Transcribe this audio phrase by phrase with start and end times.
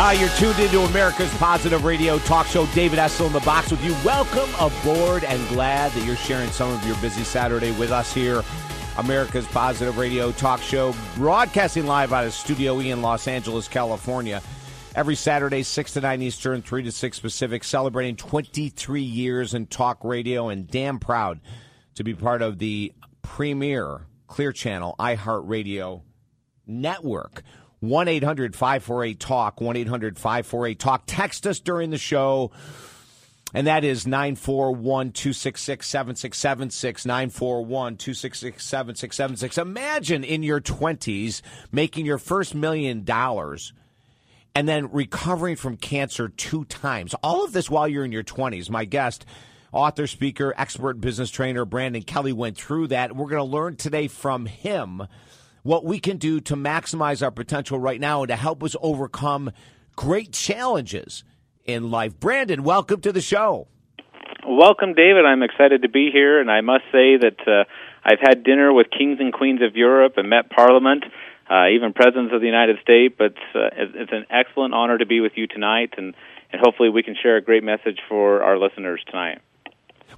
[0.00, 2.66] Ah, you're tuned into America's Positive Radio Talk Show.
[2.66, 3.96] David Essel in the box with you.
[4.04, 8.44] Welcome aboard and glad that you're sharing some of your busy Saturday with us here.
[8.96, 14.40] America's Positive Radio Talk Show, broadcasting live out of Studio E in Los Angeles, California.
[14.94, 20.04] Every Saturday, 6 to 9 Eastern, 3 to 6 Pacific, celebrating 23 years in talk
[20.04, 21.40] radio and damn proud
[21.96, 22.92] to be part of the
[23.22, 26.02] premier Clear Channel iHeartRadio
[26.68, 27.42] network.
[27.80, 31.02] 1 800 548 TALK, 1 800 548 TALK.
[31.06, 32.50] Text us during the show,
[33.54, 37.06] and that is 941 266 7676.
[37.06, 39.58] 941 266 7676.
[39.58, 43.72] Imagine in your 20s making your first million dollars
[44.54, 47.14] and then recovering from cancer two times.
[47.22, 48.68] All of this while you're in your 20s.
[48.68, 49.24] My guest,
[49.70, 53.14] author, speaker, expert business trainer Brandon Kelly went through that.
[53.14, 55.06] We're going to learn today from him
[55.68, 59.50] what we can do to maximize our potential right now and to help us overcome
[59.96, 61.24] great challenges
[61.66, 62.18] in life.
[62.18, 63.68] Brandon, welcome to the show.
[64.48, 65.26] Welcome, David.
[65.26, 67.64] I'm excited to be here, and I must say that uh,
[68.02, 71.04] I've had dinner with kings and queens of Europe and met Parliament,
[71.50, 73.14] uh, even presidents of the United States.
[73.18, 76.14] But uh, it's an excellent honor to be with you tonight, and,
[76.50, 79.42] and hopefully we can share a great message for our listeners tonight.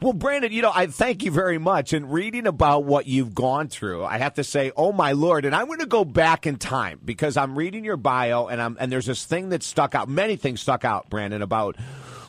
[0.02, 1.92] Well, Brandon, you know, I thank you very much.
[1.92, 5.44] And reading about what you've gone through, I have to say, oh my lord!
[5.44, 8.78] And I'm going to go back in time because I'm reading your bio, and I'm
[8.80, 10.08] and there's this thing that stuck out.
[10.08, 11.76] Many things stuck out, Brandon, about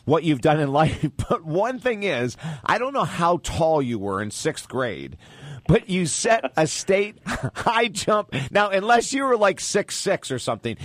[0.04, 1.10] what you've done in life.
[1.30, 5.16] But one thing is, I don't know how tall you were in sixth grade,
[5.66, 8.36] but you set a state high jump.
[8.52, 10.76] Now, unless you were like six six or something,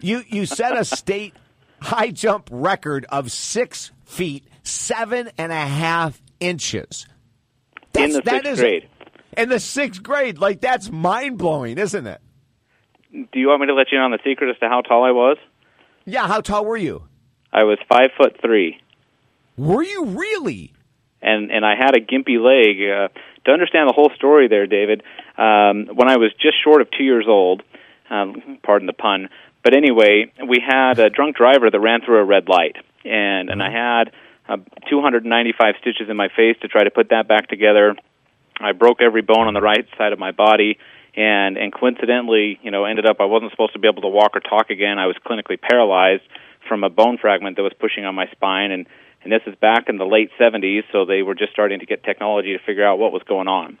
[0.00, 1.34] you you set a state
[1.82, 7.06] high jump record of six feet seven and a half inches.
[7.92, 8.88] That's, in the sixth grade.
[9.36, 12.20] In the sixth grade, like that's mind blowing, isn't it?
[13.12, 15.04] Do you want me to let you in on the secret as to how tall
[15.04, 15.36] I was?
[16.04, 17.04] Yeah, how tall were you?
[17.52, 18.80] I was five foot three.
[19.56, 20.72] Were you really?
[21.20, 22.80] And and I had a gimpy leg.
[22.80, 23.08] Uh,
[23.44, 25.02] to understand the whole story, there, David.
[25.36, 27.62] Um, when I was just short of two years old,
[28.08, 29.28] um, pardon the pun,
[29.64, 33.62] but anyway, we had a drunk driver that ran through a red light, and and
[33.62, 34.12] I had
[34.52, 34.56] uh,
[34.90, 37.96] 295 stitches in my face to try to put that back together.
[38.60, 40.78] I broke every bone on the right side of my body,
[41.16, 44.36] and and coincidentally, you know, ended up I wasn't supposed to be able to walk
[44.36, 44.98] or talk again.
[44.98, 46.22] I was clinically paralyzed
[46.68, 48.86] from a bone fragment that was pushing on my spine, and
[49.22, 52.02] and this is back in the late 70s, so they were just starting to get
[52.02, 53.78] technology to figure out what was going on.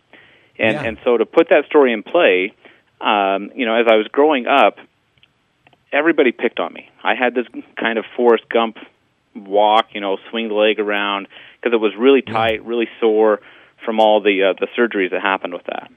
[0.58, 0.82] And yeah.
[0.84, 2.54] and so to put that story in play,
[3.00, 4.76] um, you know, as I was growing up,
[5.92, 6.88] everybody picked on me.
[7.02, 7.46] I had this
[7.78, 8.78] kind of Forrest Gump
[9.34, 11.28] walk, you know, swing the leg around
[11.60, 13.40] because it was really tight, really sore
[13.84, 15.90] from all the uh, the surgeries that happened with that.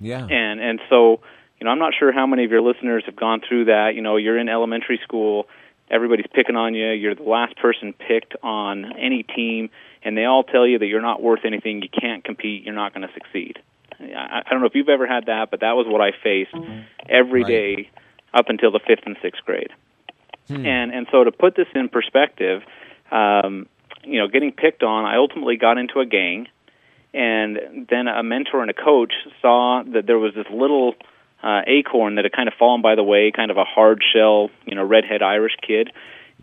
[0.00, 0.24] Yeah.
[0.24, 1.20] And and so,
[1.60, 3.94] you know, I'm not sure how many of your listeners have gone through that.
[3.94, 5.48] You know, you're in elementary school,
[5.90, 9.70] everybody's picking on you, you're the last person picked on any team,
[10.02, 12.94] and they all tell you that you're not worth anything, you can't compete, you're not
[12.94, 13.58] going to succeed.
[14.00, 16.54] I, I don't know if you've ever had that, but that was what I faced
[17.08, 17.48] every right.
[17.48, 17.90] day
[18.32, 19.70] up until the fifth and sixth grade.
[20.48, 20.66] Hmm.
[20.66, 22.62] And and so to put this in perspective,
[23.10, 23.66] um,
[24.04, 26.48] you know, getting picked on, I ultimately got into a gang,
[27.12, 30.94] and then a mentor and a coach saw that there was this little
[31.42, 34.50] uh, acorn that had kind of fallen by the way, kind of a hard shell,
[34.66, 35.90] you know, redhead Irish kid,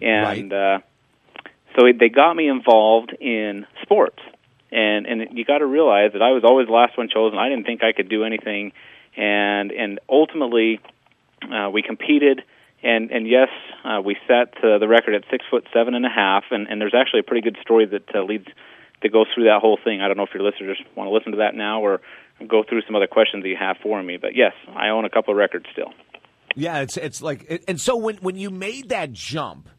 [0.01, 0.75] and right.
[0.75, 0.79] uh,
[1.75, 4.19] so they got me involved in sports.
[4.71, 7.37] And and you got to realize that I was always the last one chosen.
[7.37, 8.73] I didn't think I could do anything,
[9.15, 10.79] and and ultimately,
[11.41, 12.43] uh, we competed
[12.85, 13.49] and and yes,
[13.83, 16.79] uh, we set uh, the record at six foot seven and a half, and, and
[16.79, 18.47] there's actually a pretty good story that uh, leads
[19.01, 20.01] that goes through that whole thing.
[20.01, 21.99] I don't know if your listeners want to listen to that now or
[22.47, 25.09] go through some other questions that you have for me, but yes, I own a
[25.09, 25.93] couple of records still.
[26.55, 29.69] Yeah, it's it's like, and so when when you made that jump,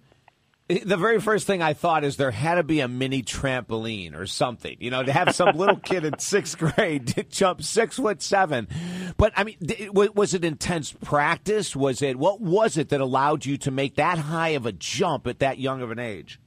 [0.68, 4.26] the very first thing I thought is there had to be a mini trampoline or
[4.26, 8.20] something, you know, to have some little kid in sixth grade to jump six foot
[8.20, 8.66] seven.
[9.16, 9.56] But I mean,
[9.92, 11.76] was it intense practice?
[11.76, 15.26] Was it what was it that allowed you to make that high of a jump
[15.28, 16.40] at that young of an age?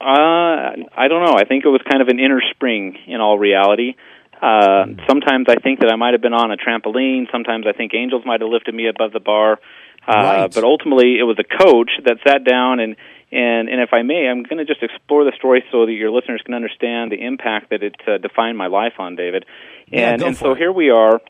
[0.00, 1.34] Uh, I don't know.
[1.36, 3.96] I think it was kind of an inner spring in all reality.
[4.40, 7.24] Uh, sometimes I think that I might have been on a trampoline.
[7.32, 9.58] Sometimes I think angels might have lifted me above the bar.
[10.06, 10.54] Uh, right.
[10.54, 12.96] But ultimately, it was a coach that sat down and
[13.36, 16.10] and and if I may, I'm going to just explore the story so that your
[16.10, 19.44] listeners can understand the impact that it uh, defined my life on David.
[19.92, 20.58] And yeah, and so it.
[20.58, 21.20] here we are,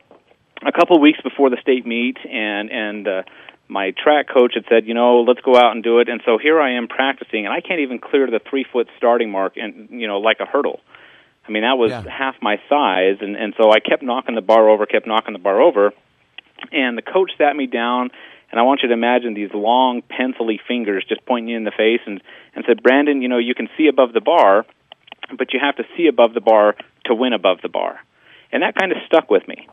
[0.65, 3.23] a couple of weeks before the state meet, and and uh,
[3.67, 6.07] my track coach had said, you know, let's go out and do it.
[6.07, 9.29] And so here I am practicing, and I can't even clear the three foot starting
[9.29, 10.79] mark, and you know, like a hurdle.
[11.45, 12.03] I mean, that was yeah.
[12.09, 15.39] half my size, and and so I kept knocking the bar over, kept knocking the
[15.39, 15.91] bar over,
[16.71, 18.11] and the coach sat me down
[18.51, 21.71] and I want you to imagine these long pencily fingers just pointing you in the
[21.71, 22.21] face and
[22.55, 24.65] and said, Brandon, you know, you can see above the bar,
[25.37, 27.99] but you have to see above the bar to win above the bar,
[28.51, 29.67] and that kind of stuck with me.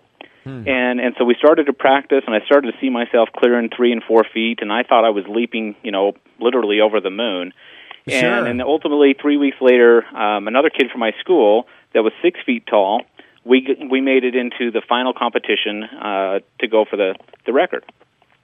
[0.45, 0.69] Hmm.
[0.69, 3.93] And and so we started to practice, and I started to see myself clearing three
[3.93, 7.53] and four feet, and I thought I was leaping, you know, literally over the moon.
[8.07, 8.19] Sure.
[8.19, 12.39] And, and ultimately, three weeks later, um, another kid from my school that was six
[12.45, 13.01] feet tall,
[13.45, 17.15] we we made it into the final competition uh, to go for the
[17.47, 17.85] the record.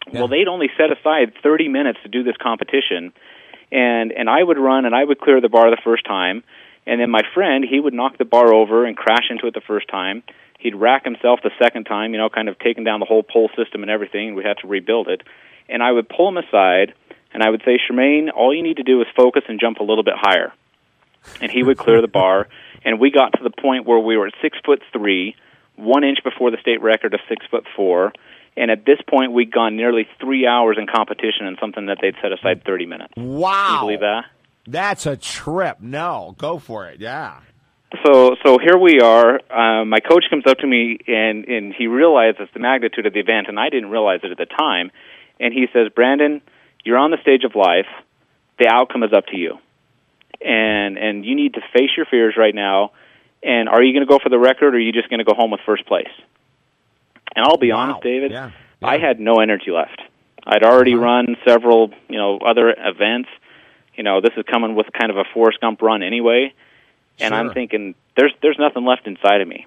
[0.06, 0.20] Yeah.
[0.20, 3.12] Well, they'd only set aside 30 minutes to do this competition,
[3.70, 6.43] and and I would run and I would clear the bar the first time,
[6.87, 9.61] and then my friend he would knock the bar over and crash into it the
[9.61, 10.23] first time,
[10.61, 13.50] he'd rack himself the second time, you know, kind of taking down the whole pole
[13.56, 15.23] system and everything, and we had to rebuild it.
[15.69, 16.94] And I would pull him aside,
[17.32, 19.82] and I would say, Charmaine, all you need to do is focus and jump a
[19.82, 20.52] little bit higher.
[21.41, 22.49] And he would clear the bar,
[22.85, 25.35] and we got to the point where we were at six foot three,
[25.76, 28.12] one inch before the state record of six foot four.
[28.56, 32.14] And at this point, we'd gone nearly three hours in competition in something that they'd
[32.20, 33.14] set aside 30 minutes.
[33.17, 33.52] Wow.
[33.52, 34.25] Can you believe that?
[34.67, 35.79] That's a trip.
[35.81, 37.00] No, go for it.
[37.00, 37.41] Yeah
[38.05, 39.41] so so here we are.
[39.50, 43.20] Uh, my coach comes up to me and and he realizes the magnitude of the
[43.20, 44.91] event, and I didn't realize it at the time.
[45.38, 46.41] And he says, "Brandon,
[46.85, 47.88] you're on the stage of life.
[48.58, 49.58] The outcome is up to you,
[50.41, 52.93] and and you need to face your fears right now.
[53.43, 55.25] And are you going to go for the record, or are you just going to
[55.25, 56.11] go home with first place?"
[57.35, 57.79] And I'll be wow.
[57.79, 58.50] honest, David, yeah.
[58.81, 58.88] Yeah.
[58.88, 60.00] I had no energy left.
[60.47, 61.03] I'd already uh-huh.
[61.03, 63.29] run several, you know, other events.
[63.94, 66.55] You know, this is coming with kind of a Forrest Gump run anyway
[67.21, 67.38] and sure.
[67.38, 69.67] I'm thinking there's there's nothing left inside of me,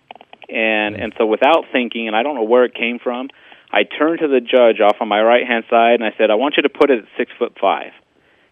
[0.49, 3.29] and and so without thinking, and I don't know where it came from,
[3.71, 6.35] I turned to the judge off on my right hand side and I said, I
[6.35, 7.91] want you to put it at six foot five,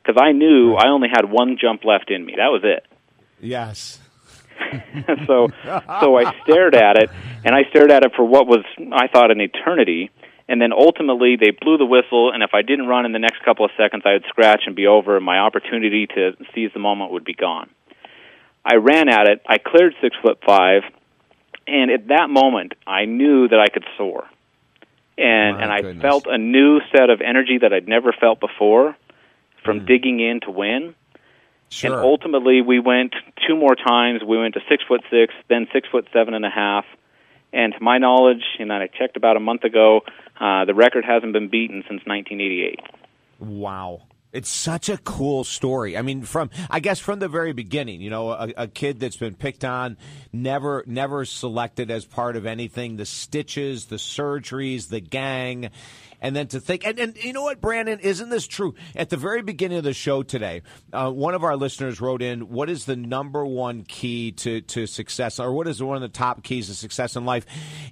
[0.04, 2.36] because I knew I only had one jump left in me.
[2.38, 2.86] That was it.
[3.40, 4.00] Yes.
[5.28, 5.48] so
[6.02, 7.10] so I stared at it,
[7.44, 10.10] and I stared at it for what was I thought an eternity.
[10.48, 13.42] And then ultimately, they blew the whistle, and if I didn't run in the next
[13.46, 16.80] couple of seconds, I would scratch and be over, and my opportunity to seize the
[16.80, 17.70] moment would be gone.
[18.66, 19.42] I ran at it.
[19.48, 20.84] I cleared six foot five,
[21.68, 24.26] and at that moment, I knew that I could soar,
[25.18, 26.02] and My and I goodness.
[26.02, 28.98] felt a new set of energy that I'd never felt before
[29.64, 29.86] from Mm.
[29.88, 30.96] digging in to win.
[31.72, 31.96] Sure.
[31.96, 33.16] And ultimately, we went
[33.48, 34.22] two more times.
[34.28, 36.84] We went to six foot six, then six foot seven and a half.
[37.54, 40.02] And to my knowledge, and I checked about a month ago,
[40.40, 42.80] uh, the record hasn't been beaten since 1988.
[43.40, 44.02] Wow.
[44.34, 45.98] It's such a cool story.
[45.98, 49.18] I mean, from I guess from the very beginning, you know, a, a, kid that's
[49.18, 49.98] been picked on,
[50.32, 52.96] never never selected as part of anything.
[52.96, 55.70] The stitches, the surgeries, the gang,
[56.22, 58.76] and then to think, and, and you know what, Brandon, isn't this true?
[58.96, 60.62] At the very beginning of the show today,
[60.94, 64.86] uh, one of our listeners wrote in, "What is the number one key to to
[64.86, 67.46] success, or what is one of the top keys to success in life?"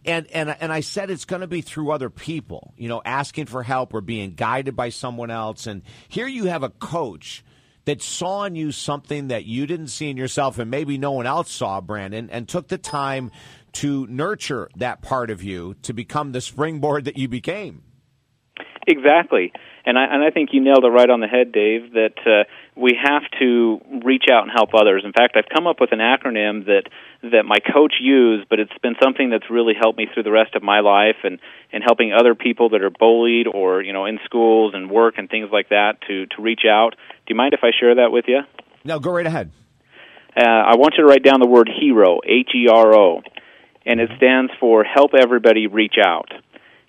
[0.05, 3.47] And and and I said it's going to be through other people, you know, asking
[3.47, 5.65] for help or being guided by someone else.
[5.65, 7.43] And here you have a coach
[7.85, 11.25] that saw in you something that you didn't see in yourself and maybe no one
[11.25, 13.31] else saw, Brandon, and took the time
[13.71, 17.81] to nurture that part of you to become the springboard that you became.
[18.87, 19.51] Exactly,
[19.85, 21.93] and I and I think you nailed it right on the head, Dave.
[21.93, 22.43] That uh,
[22.75, 25.03] we have to reach out and help others.
[25.05, 26.83] In fact, I've come up with an acronym that
[27.21, 30.55] that my coach used, but it's been something that's really helped me through the rest
[30.55, 31.39] of my life, and
[31.71, 35.29] and helping other people that are bullied or you know in schools and work and
[35.29, 36.91] things like that to to reach out.
[37.25, 38.41] Do you mind if I share that with you?
[38.85, 39.51] No, go right ahead.
[40.35, 43.21] Uh, I want you to write down the word hero, H E R O,
[43.85, 46.31] and it stands for help everybody reach out.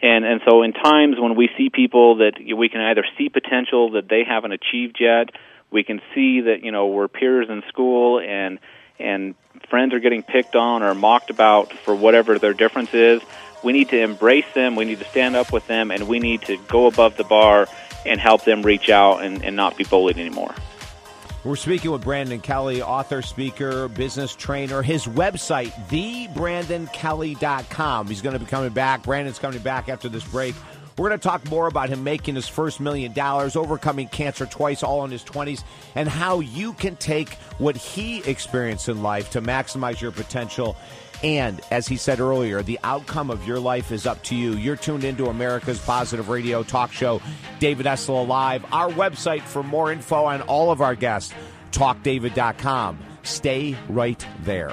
[0.02, 3.92] And and so in times when we see people that we can either see potential
[3.92, 5.30] that they haven't achieved yet,
[5.70, 8.58] we can see that you know we're peers in school and
[8.98, 9.34] and
[9.68, 13.22] friends are getting picked on or mocked about for whatever their difference is.
[13.62, 14.74] We need to embrace them.
[14.74, 17.68] We need to stand up with them, and we need to go above the bar
[18.06, 20.54] and help them reach out and, and not be bullied anymore.
[21.42, 24.82] We're speaking with Brandon Kelly, author, speaker, business trainer.
[24.82, 28.08] His website, thebrandonkelly.com.
[28.08, 29.02] He's going to be coming back.
[29.02, 30.54] Brandon's coming back after this break.
[30.98, 34.82] We're going to talk more about him making his first million dollars, overcoming cancer twice,
[34.82, 39.40] all in his 20s, and how you can take what he experienced in life to
[39.40, 40.76] maximize your potential.
[41.22, 44.52] And as he said earlier, the outcome of your life is up to you.
[44.52, 47.20] You're tuned into America's Positive Radio talk show,
[47.58, 48.64] David Essel Alive.
[48.72, 51.34] Our website for more info on all of our guests,
[51.72, 52.98] talkdavid.com.
[53.22, 54.72] Stay right there.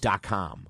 [0.00, 0.69] Dot com.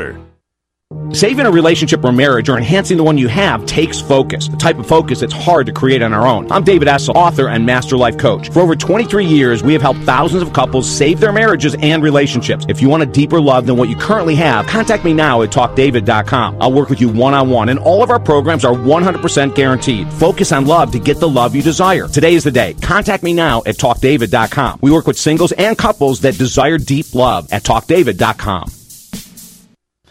[1.13, 4.77] Saving a relationship or marriage or enhancing the one you have takes focus, the type
[4.77, 6.51] of focus that's hard to create on our own.
[6.51, 8.49] I'm David Essel, author and master life coach.
[8.49, 12.65] For over 23 years, we have helped thousands of couples save their marriages and relationships.
[12.67, 15.49] If you want a deeper love than what you currently have, contact me now at
[15.49, 16.61] talkdavid.com.
[16.61, 20.11] I'll work with you one on one, and all of our programs are 100% guaranteed.
[20.13, 22.07] Focus on love to get the love you desire.
[22.07, 22.73] Today is the day.
[22.75, 24.79] Contact me now at talkdavid.com.
[24.81, 28.80] We work with singles and couples that desire deep love at talkdavid.com.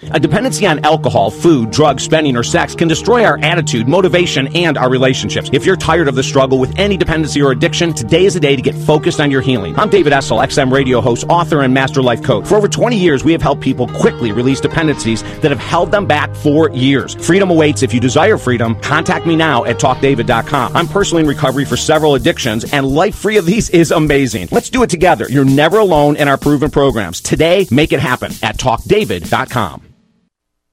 [0.02, 4.78] A dependency on alcohol, food, drugs, spending, or sex can destroy our attitude, motivation, and
[4.78, 5.50] our relationships.
[5.52, 8.56] If you're tired of the struggle with any dependency or addiction, today is the day
[8.56, 9.78] to get focused on your healing.
[9.78, 12.46] I'm David Essel, XM radio host, author, and master life coach.
[12.46, 16.06] For over 20 years, we have helped people quickly release dependencies that have held them
[16.06, 17.14] back for years.
[17.14, 17.82] Freedom awaits.
[17.82, 20.76] If you desire freedom, contact me now at talkdavid.com.
[20.76, 24.48] I'm personally in recovery for several addictions, and life free of these is amazing.
[24.50, 25.26] Let's do it together.
[25.28, 27.20] You're never alone in our proven programs.
[27.20, 29.89] Today, make it happen at talkdavid.com.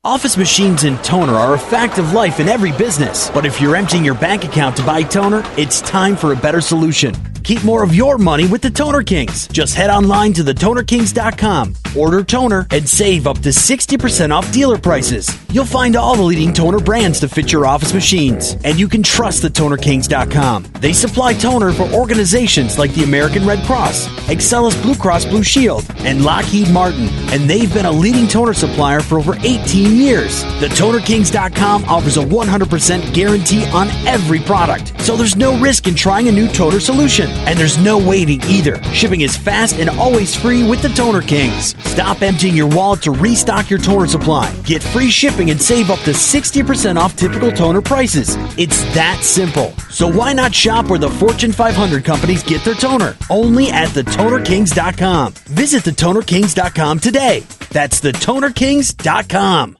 [0.08, 3.30] Office machines and toner are a fact of life in every business.
[3.32, 6.62] But if you're emptying your bank account to buy toner, it's time for a better
[6.62, 7.14] solution.
[7.44, 9.48] Keep more of your money with the Toner Kings.
[9.48, 15.30] Just head online to thetonerkings.com, order toner, and save up to 60% off dealer prices.
[15.54, 19.02] You'll find all the leading toner brands to fit your office machines, and you can
[19.02, 20.66] trust thetonerkings.com.
[20.82, 25.86] They supply toner for organizations like the American Red Cross, Excellus Blue Cross Blue Shield,
[26.00, 29.97] and Lockheed Martin, and they've been a leading toner supplier for over 18 years.
[29.98, 36.32] TheTonerKings.com offers a 100% guarantee on every product, so there's no risk in trying a
[36.32, 37.30] new toner solution.
[37.48, 38.82] And there's no waiting either.
[38.86, 41.76] Shipping is fast and always free with the Toner Kings.
[41.90, 44.54] Stop emptying your wallet to restock your toner supply.
[44.64, 48.36] Get free shipping and save up to 60% off typical toner prices.
[48.58, 49.72] It's that simple.
[49.90, 53.16] So why not shop where the Fortune 500 companies get their toner?
[53.30, 55.34] Only at thetonerkings.com.
[55.34, 57.44] Visit thetonerkings.com today.
[57.72, 59.78] That's thetonerkings.com.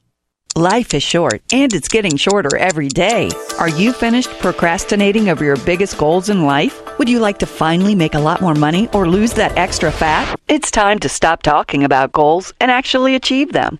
[0.58, 3.30] Life is short, and it's getting shorter every day.
[3.60, 6.76] Are you finished procrastinating over your biggest goals in life?
[6.98, 10.36] Would you like to finally make a lot more money or lose that extra fat?
[10.48, 13.78] It's time to stop talking about goals and actually achieve them.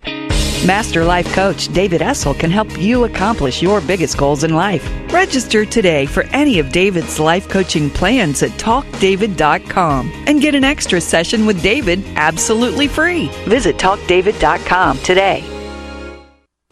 [0.65, 4.89] Master Life Coach David Essel can help you accomplish your biggest goals in life.
[5.11, 11.01] Register today for any of David's life coaching plans at talkdavid.com and get an extra
[11.01, 13.27] session with David absolutely free.
[13.49, 15.58] Visit talkdavid.com today.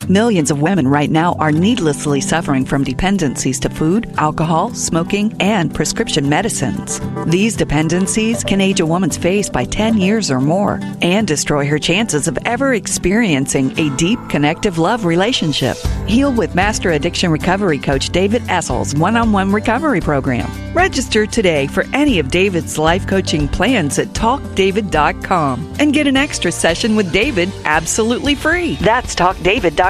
[0.07, 5.73] Millions of women right now are needlessly suffering from dependencies to food, alcohol, smoking, and
[5.73, 7.01] prescription medicines.
[7.25, 11.79] These dependencies can age a woman's face by 10 years or more and destroy her
[11.79, 15.75] chances of ever experiencing a deep, connective love relationship.
[16.05, 20.47] Heal with Master Addiction Recovery Coach David Essel's one on one recovery program.
[20.75, 26.51] Register today for any of David's life coaching plans at talkdavid.com and get an extra
[26.51, 28.75] session with David absolutely free.
[28.75, 29.87] That's talkdavid.com.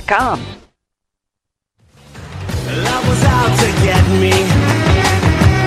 [2.85, 4.29] Love was out to get me.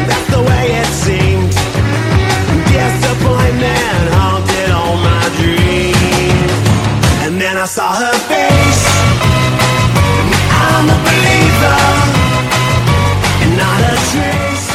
[0.07, 1.51] That's the way it seemed.
[2.71, 6.53] Disappointment haunted all my dreams.
[7.27, 8.85] And then I saw her face.
[10.63, 11.83] I'm a believer.
[13.43, 14.71] And not a trace.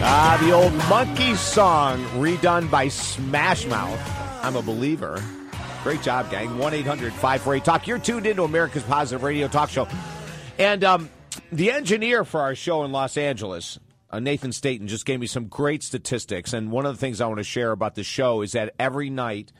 [0.00, 4.00] Ah, the old monkey song redone by Smash Mouth.
[4.44, 5.20] I'm a believer.
[5.82, 6.58] Great job, gang.
[6.58, 7.88] 1 800 548 Talk.
[7.88, 9.88] You're tuned into America's Positive Radio Talk Show.
[10.56, 11.10] And um,
[11.50, 15.46] the engineer for our show in Los Angeles, uh, Nathan Staten, just gave me some
[15.46, 16.52] great statistics.
[16.52, 19.10] And one of the things I want to share about the show is that every
[19.10, 19.52] night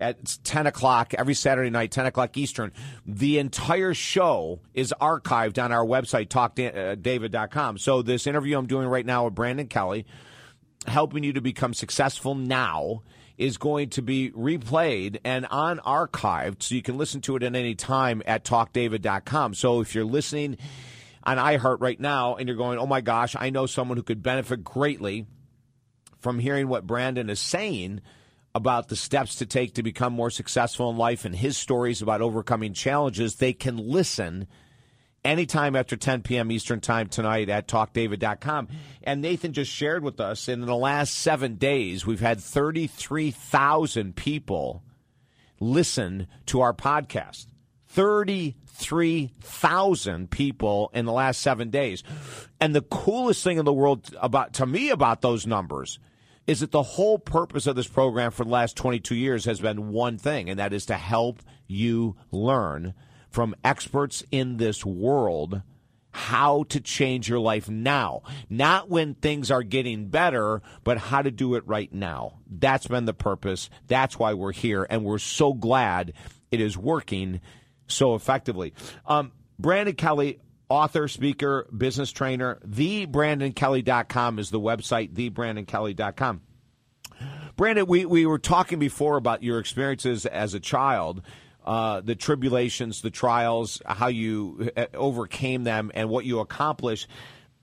[0.00, 2.72] at 10 o'clock, every Saturday night, 10 o'clock Eastern,
[3.06, 7.78] the entire show is archived on our website, talkdavid.com.
[7.78, 10.06] So this interview I'm doing right now with Brandon Kelly,
[10.88, 13.02] helping you to become successful now
[13.38, 17.54] is going to be replayed and on archived so you can listen to it at
[17.54, 19.54] any time at talkdavid.com.
[19.54, 20.58] So if you're listening
[21.22, 24.22] on iHeart right now and you're going, oh my gosh, I know someone who could
[24.22, 25.26] benefit greatly
[26.18, 28.00] from hearing what Brandon is saying
[28.54, 32.20] about the steps to take to become more successful in life and his stories about
[32.20, 34.48] overcoming challenges, they can listen
[35.28, 36.50] anytime after 10 p.m.
[36.50, 38.68] Eastern Time tonight at talkdavid.com.
[39.02, 44.82] And Nathan just shared with us in the last seven days, we've had 33,000 people
[45.60, 47.46] listen to our podcast.
[47.88, 52.02] 33,000 people in the last seven days.
[52.60, 56.00] And the coolest thing in the world about to me about those numbers
[56.46, 59.90] is that the whole purpose of this program for the last 22 years has been
[59.90, 62.94] one thing, and that is to help you learn
[63.30, 65.62] from experts in this world
[66.10, 68.22] how to change your life now.
[68.48, 72.40] Not when things are getting better, but how to do it right now.
[72.50, 73.70] That's been the purpose.
[73.86, 76.12] That's why we're here, and we're so glad
[76.50, 77.40] it is working
[77.86, 78.74] so effectively.
[79.06, 86.40] Um, Brandon Kelly, author, speaker, business trainer, thebrandonkelly.com is the website, thebrandonkelly.com.
[87.56, 91.22] Brandon, we, we were talking before about your experiences as a child
[91.68, 97.06] uh, the tribulations, the trials, how you uh, overcame them, and what you accomplished.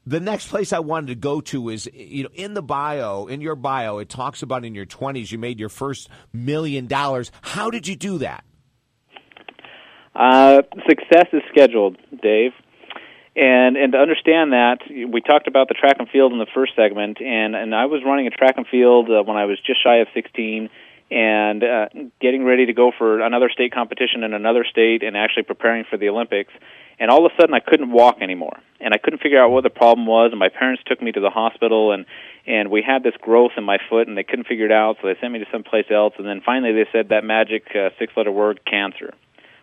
[0.06, 3.42] The next place I wanted to go to is, you know, in the bio, in
[3.42, 7.32] your bio, it talks about in your 20s you made your first million dollars.
[7.42, 8.44] How did you do that?
[10.14, 12.52] Uh, success is scheduled, Dave.
[13.36, 16.74] And and to understand that, we talked about the track and field in the first
[16.76, 19.84] segment, and and I was running a track and field uh, when I was just
[19.84, 20.70] shy of 16,
[21.12, 21.88] and uh,
[22.20, 25.98] getting ready to go for another state competition in another state and actually preparing for
[25.98, 26.52] the Olympics.
[26.98, 29.64] And all of a sudden, I couldn't walk anymore, and I couldn't figure out what
[29.64, 30.32] the problem was.
[30.32, 32.06] And my parents took me to the hospital, and
[32.48, 35.08] and we had this growth in my foot, and they couldn't figure it out, so
[35.08, 36.14] they sent me to someplace else.
[36.18, 39.14] And then finally, they said that magic uh, six-letter word, cancer,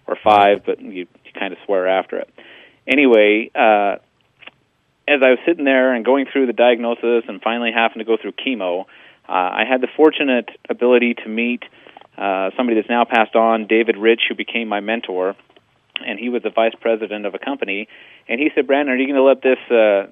[0.07, 2.29] or five, but you, you kind of swear after it.
[2.87, 3.97] Anyway, uh,
[5.09, 8.17] as I was sitting there and going through the diagnosis, and finally having to go
[8.21, 8.87] through chemo
[9.29, 11.63] uh, I had the fortunate ability to meet
[12.17, 15.35] uh, somebody that's now passed on, David Rich, who became my mentor,
[16.05, 17.89] and he was the vice president of a company.
[18.29, 20.11] And he said, "Brandon, are you going to let this uh,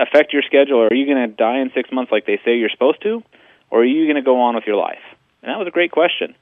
[0.00, 2.56] affect your schedule, or are you going to die in six months like they say
[2.56, 3.22] you're supposed to,
[3.70, 5.02] or are you going to go on with your life?"
[5.42, 6.34] And that was a great question.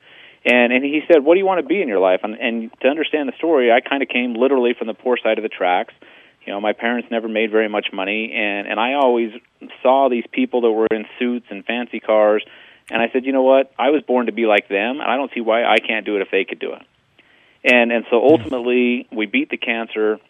[0.45, 2.71] And and he said, "What do you want to be in your life?" And, and
[2.81, 5.49] to understand the story, I kind of came literally from the poor side of the
[5.49, 5.95] tracks.
[6.47, 9.33] You know, my parents never made very much money, and and I always
[9.83, 12.45] saw these people that were in suits and fancy cars,
[12.89, 13.73] and I said, you know what?
[13.77, 16.17] I was born to be like them, and I don't see why I can't do
[16.17, 16.83] it if they could do it.
[17.65, 20.21] And and so ultimately, we beat the cancer,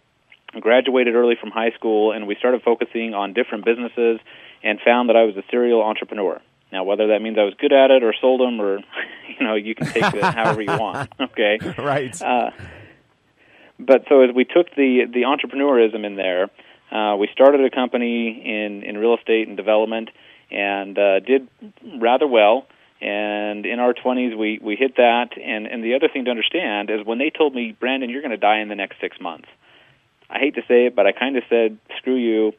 [0.58, 4.18] graduated early from high school, and we started focusing on different businesses,
[4.62, 6.40] and found that I was a serial entrepreneur.
[6.72, 8.78] Now, whether that means I was good at it or sold them, or
[9.38, 11.12] you know, you can take it however you want.
[11.20, 12.20] Okay, right.
[12.22, 12.50] Uh,
[13.78, 16.50] but so as we took the the entrepreneurism in there,
[16.90, 20.10] uh, we started a company in in real estate and development,
[20.50, 21.48] and uh, did
[22.00, 22.66] rather well.
[22.98, 25.30] And in our 20s, we we hit that.
[25.36, 28.30] And and the other thing to understand is when they told me, Brandon, you're going
[28.30, 29.48] to die in the next six months.
[30.30, 32.52] I hate to say it, but I kind of said, screw you,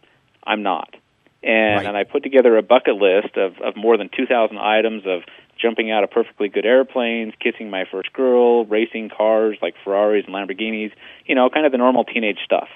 [0.46, 0.96] I'm not.
[1.44, 1.86] And Right.
[1.86, 5.22] and I put together a bucket list of of more than 2,000 items of
[5.60, 10.36] jumping out of perfectly good airplanes, kissing my first girl, racing cars like Ferraris and
[10.36, 10.92] Lamborghinis,
[11.26, 12.68] you know, kind of the normal teenage stuff.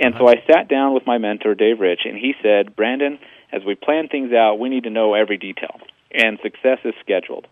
[0.00, 0.36] And so uh-huh.
[0.42, 3.18] I sat down with my mentor, Dave Rich, and he said, Brandon,
[3.52, 5.80] as we plan things out, we need to know every detail,
[6.12, 7.46] and success is scheduled.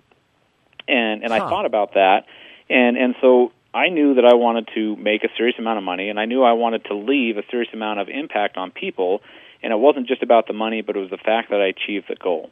[0.87, 1.47] And and Huh.
[1.47, 2.27] I thought about that,
[2.69, 6.11] and and so I knew that I wanted to make a serious amount of money,
[6.11, 9.23] and I knew I wanted to leave a serious amount of impact on people.
[9.63, 12.05] And it wasn't just about the money, but it was the fact that I achieved
[12.07, 12.51] the goal.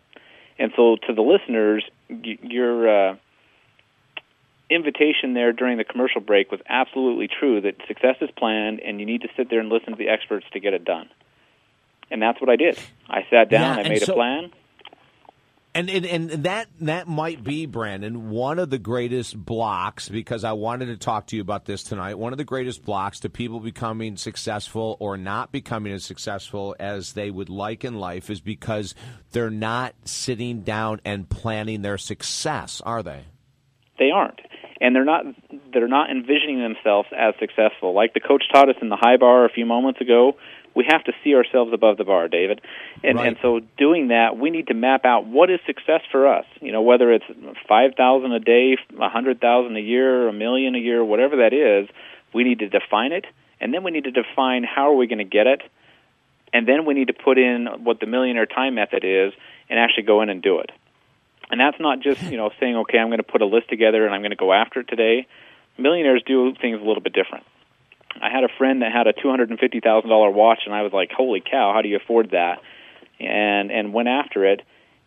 [0.59, 3.17] And so, to the listeners, your uh,
[4.71, 9.07] invitation there during the commercial break was absolutely true that success is planned, and you
[9.07, 11.09] need to sit there and listen to the experts to get it done.
[12.11, 12.79] And that's what I did.
[13.09, 14.51] I sat down, Yeah, I made so- a plan.
[15.75, 20.53] And, and and that that might be Brandon one of the greatest blocks because I
[20.53, 22.19] wanted to talk to you about this tonight.
[22.19, 27.15] One of the greatest blocks to people becoming successful or not becoming as successful as
[27.15, 28.95] they would like in life is because
[29.31, 33.25] they're not sitting down and planning their success, are they?
[33.99, 34.41] They aren't,
[34.79, 35.25] and they're not.
[35.73, 37.95] They're not envisioning themselves as successful.
[37.95, 40.37] Like the coach taught us in the high bar a few moments ago,
[40.75, 42.61] we have to see ourselves above the bar, David.
[43.03, 43.29] And Right.
[43.29, 46.47] and so doing that, we need to map out what is success for us.
[46.61, 47.25] You know, whether it's
[47.69, 51.53] five thousand a day, a hundred thousand a year, a million a year, whatever that
[51.53, 51.89] is,
[52.33, 53.27] we need to define it,
[53.61, 55.63] and then we need to define how are we going to get it,
[56.53, 59.33] and then we need to put in what the millionaire time method is,
[59.69, 60.71] and actually go in and do it.
[61.51, 64.07] And that's not just you know saying okay, I'm going to put a list together
[64.07, 65.27] and I'm going to go after it today.
[65.79, 67.45] Millionaires do things a little bit different.
[68.21, 70.75] I had a friend that had a two hundred and fifty thousand dollar watch, and
[70.75, 71.73] I was like, "Holy cow!
[71.75, 72.61] How do you afford that?"
[73.21, 74.63] And and went after it,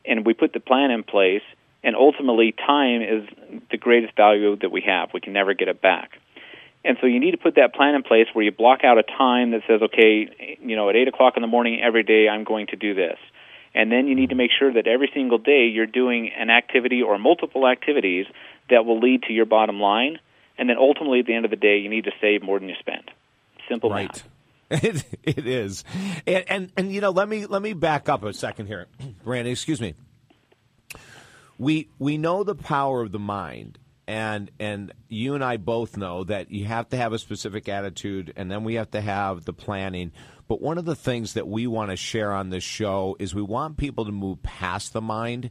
[0.05, 1.43] and we put the plan in place.
[1.83, 3.29] And ultimately, time is
[3.69, 5.09] the greatest value that we have.
[5.13, 6.17] We can never get it back.
[6.83, 9.03] And so you need to put that plan in place where you block out a
[9.03, 12.43] time that says, okay, you know, at eight o'clock in the morning every day, I'm
[12.43, 13.17] going to do this.
[13.73, 17.01] And then you need to make sure that every single day you're doing an activity
[17.01, 18.25] or multiple activities
[18.69, 20.19] that will lead to your bottom line.
[20.57, 22.69] And then ultimately, at the end of the day, you need to save more than
[22.69, 23.11] you spend.
[23.69, 24.07] Simple Right.
[24.07, 24.29] math.
[24.83, 25.83] It, it is,
[26.25, 28.87] and, and and you know, let me let me back up a second here,
[29.23, 29.51] Brandon.
[29.51, 29.93] Excuse me.
[31.59, 36.23] We we know the power of the mind, and and you and I both know
[36.23, 39.53] that you have to have a specific attitude, and then we have to have the
[39.53, 40.11] planning.
[40.47, 43.41] But one of the things that we want to share on this show is we
[43.43, 45.49] want people to move past the mind.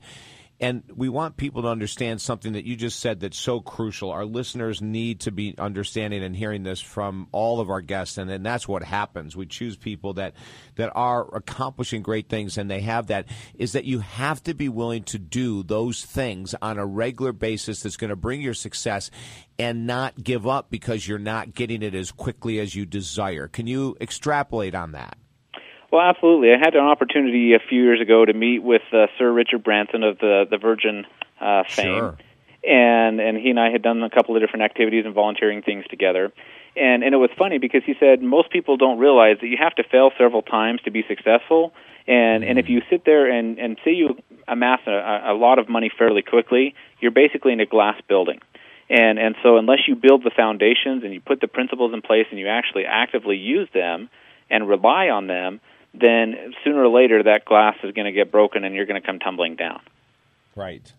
[0.65, 4.11] And we want people to understand something that you just said that's so crucial.
[4.11, 8.31] Our listeners need to be understanding and hearing this from all of our guests, and,
[8.31, 9.37] and that's what happens.
[9.37, 10.33] We choose people that
[10.77, 13.27] that are accomplishing great things, and they have that.
[13.59, 17.83] Is that you have to be willing to do those things on a regular basis
[17.83, 19.11] that's going to bring your success,
[19.59, 23.49] and not give up because you're not getting it as quickly as you desire.
[23.49, 25.19] Can you extrapolate on that?
[25.95, 26.53] Well, absolutely.
[26.53, 30.03] I had an opportunity a few years ago to meet with uh, Sir Richard Branson
[30.03, 31.07] of the the Virgin
[31.41, 32.19] uh, fame, Sure.
[32.65, 35.85] and and he and I had done a couple of different activities and volunteering things
[35.89, 36.33] together.
[36.75, 39.77] And and it was funny because he said most people don't realize that you have
[39.77, 41.73] to fail several times to be successful.
[42.09, 45.69] And and if you sit there and and say you amass a, a lot of
[45.69, 48.41] money fairly quickly, you're basically in a glass building.
[48.91, 52.27] And and so unless you build the foundations and you put the principles in place
[52.31, 54.11] and you actually actively use them
[54.51, 55.61] and rely on them,
[55.99, 59.07] then sooner or later that glass is going to get broken and you're going to
[59.07, 59.81] come tumbling down.
[60.57, 60.93] Right.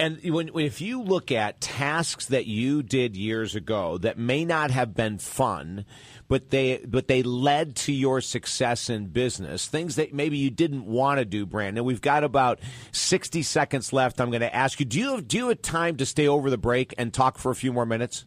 [0.00, 4.70] And when, if you look at tasks that you did years ago that may not
[4.70, 5.84] have been fun,
[6.28, 10.86] but they but they led to your success in business, things that maybe you didn't
[10.86, 11.84] want to do, Brandon.
[11.84, 12.60] We've got about
[12.92, 14.20] sixty seconds left.
[14.20, 16.48] I'm going to ask you: Do you have, do you have time to stay over
[16.48, 18.24] the break and talk for a few more minutes?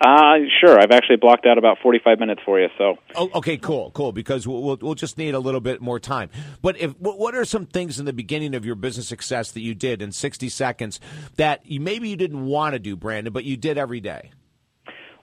[0.00, 0.78] Uh, sure.
[0.78, 2.68] I've actually blocked out about 45 minutes for you.
[2.78, 4.12] So, Oh, okay, cool, cool.
[4.12, 6.30] Because we'll, we'll we'll just need a little bit more time.
[6.62, 9.74] But if what are some things in the beginning of your business success that you
[9.74, 11.00] did in sixty seconds
[11.36, 14.30] that you, maybe you didn't want to do, Brandon, but you did every day?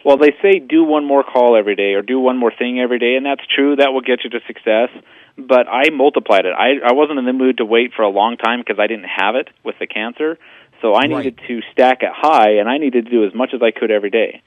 [0.05, 2.99] well, they say do one more call every day or do one more thing every
[2.99, 3.75] day, and that's true.
[3.75, 4.89] That will get you to success.
[5.35, 6.53] But I multiplied it.
[6.55, 9.09] I, I wasn't in the mood to wait for a long time because I didn't
[9.09, 10.38] have it with the cancer.
[10.81, 13.61] So I needed to stack it high, and I needed to do as much as
[13.63, 14.43] I could every day.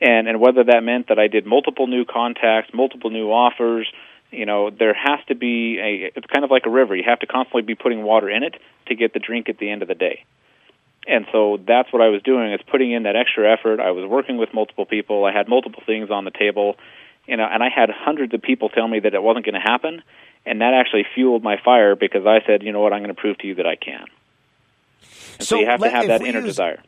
[0.00, 3.90] And and whether that meant that I did multiple new contacts, multiple new offers,
[4.30, 6.12] you know, there has to be a.
[6.16, 6.94] It's kind of like a river.
[6.94, 8.54] You have to constantly be putting water in it
[8.86, 10.24] to get the drink at the end of the day.
[11.06, 13.80] And so that's what I was doing is putting in that extra effort.
[13.80, 15.24] I was working with multiple people.
[15.24, 16.76] I had multiple things on the table,
[17.26, 19.60] you know, and I had hundreds of people tell me that it wasn't going to
[19.60, 20.02] happen,
[20.44, 23.20] and that actually fueled my fire because I said, you know what, I'm going to
[23.20, 24.04] prove to you that I can.
[25.38, 26.82] And so, So you have to have that inner use- desire.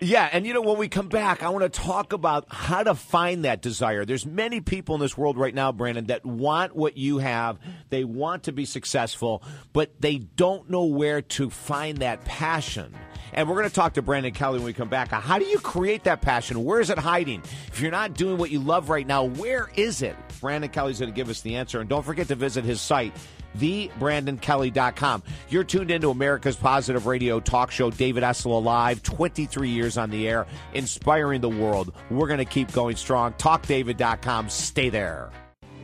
[0.00, 2.94] Yeah, and you know when we come back, I want to talk about how to
[2.94, 4.04] find that desire.
[4.04, 7.58] There's many people in this world right now, Brandon, that want what you have.
[7.90, 12.94] They want to be successful, but they don't know where to find that passion.
[13.32, 15.10] And we're going to talk to Brandon Kelly when we come back.
[15.10, 16.64] How do you create that passion?
[16.64, 17.42] Where is it hiding?
[17.66, 20.16] If you're not doing what you love right now, where is it?
[20.40, 21.80] Brandon Kelly's going to give us the answer.
[21.80, 23.12] And don't forget to visit his site,
[23.58, 25.22] thebrandonkelly.com.
[25.48, 30.28] You're tuned into America's Positive Radio talk show, David Essel Alive, 23 years on the
[30.28, 31.92] air, inspiring the world.
[32.10, 33.32] We're going to keep going strong.
[33.34, 34.48] TalkDavid.com.
[34.48, 35.30] Stay there.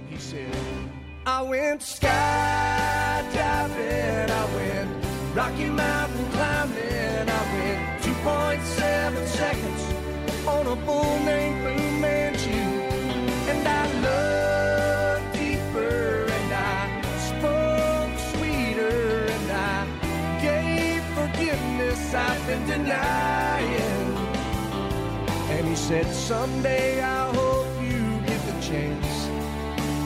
[0.09, 0.55] He said,
[1.27, 2.11] I went skydiving,
[4.31, 11.65] I went Rocky Mountain climbing, I went 2.7 seconds on a bull named
[22.15, 24.17] I've been denying.
[25.51, 29.27] And he said, Someday I hope you get the chance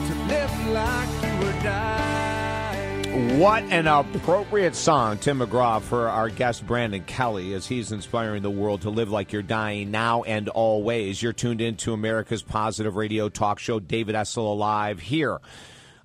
[0.09, 3.39] to live like you were dying.
[3.39, 8.51] What an appropriate song, Tim McGraw, for our guest Brandon Kelly, as he's inspiring the
[8.51, 11.21] world to live like you're dying now and always.
[11.21, 15.39] You're tuned in to America's Positive Radio talk show, David Essel Alive, here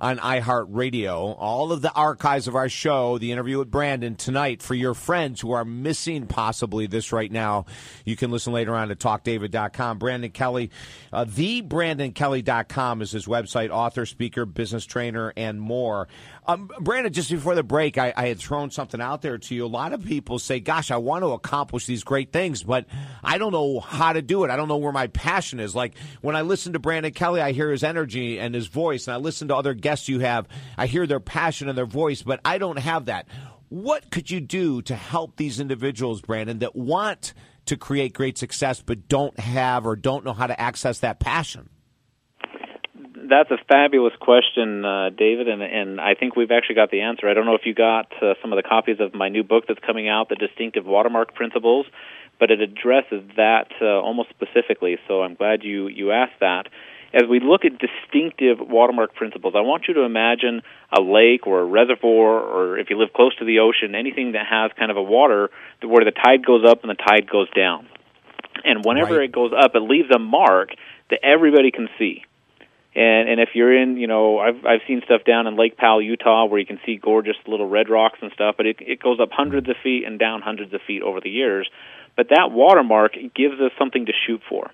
[0.04, 1.34] on iHeartRadio.
[1.38, 5.40] All of the archives of our show, the interview with Brandon tonight for your friends
[5.40, 7.64] who are missing possibly this right now.
[8.04, 9.98] You can listen later on to talkdavid.com.
[9.98, 10.70] Brandon Kelly,
[11.10, 16.06] uh, thebrandonkelly.com is his website, author, speaker, business trainer, and more.
[16.46, 19.64] Um, Brandon, just before the break, I, I had thrown something out there to you.
[19.64, 22.84] A lot of people say, gosh, I want to accomplish these great things, but
[23.22, 24.50] I don't know how to do it.
[24.50, 25.74] I don't know where my passion is.
[25.74, 29.14] Like when I listen to Brandon Kelly, I hear his energy and his voice, and
[29.14, 32.40] I listen to other guests you have, I hear their passion and their voice, but
[32.44, 33.26] I don't have that.
[33.68, 37.34] What could you do to help these individuals, Brandon, that want
[37.66, 41.70] to create great success but don't have or don't know how to access that passion?
[43.26, 47.28] That's a fabulous question, uh, David, and, and I think we've actually got the answer.
[47.28, 49.64] I don't know if you got uh, some of the copies of my new book
[49.66, 51.86] that's coming out, The Distinctive Watermark Principles,
[52.38, 54.98] but it addresses that uh, almost specifically.
[55.08, 56.66] So I'm glad you you asked that.
[57.14, 61.60] As we look at distinctive watermark principles, I want you to imagine a lake or
[61.60, 64.96] a reservoir, or if you live close to the ocean, anything that has kind of
[64.96, 65.50] a water
[65.80, 67.86] where the tide goes up and the tide goes down.
[68.64, 69.28] And whenever Right.
[69.30, 70.70] it goes up, it leaves a mark
[71.10, 72.24] that everybody can see.
[72.96, 76.02] And and if you're in, you know, I've I've seen stuff down in Lake Powell,
[76.02, 79.20] Utah, where you can see gorgeous little red rocks and stuff, but it it goes
[79.20, 81.68] up hundreds of feet and down hundreds of feet over the years.
[82.16, 84.70] But that watermark gives us something to shoot for.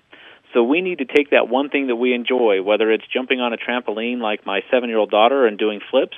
[0.53, 3.53] So we need to take that one thing that we enjoy, whether it's jumping on
[3.53, 6.17] a trampoline like my seven-year-old daughter and doing flips,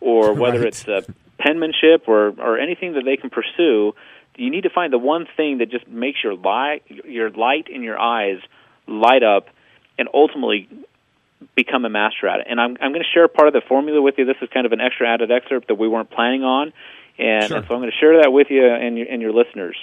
[0.00, 0.68] or whether Right.
[0.68, 1.02] it's uh,
[1.38, 3.94] penmanship or or anything that they can pursue.
[4.36, 7.82] You need to find the one thing that just makes your light your light in
[7.82, 8.38] your eyes
[8.86, 9.48] light up,
[9.98, 10.68] and ultimately
[11.56, 12.46] become a master at it.
[12.48, 14.24] And I'm I'm going to share part of the formula with you.
[14.24, 16.72] This is kind of an extra added excerpt that we weren't planning on,
[17.18, 17.56] and, Sure.
[17.58, 19.76] and so I'm going to share that with you and your, and your listeners.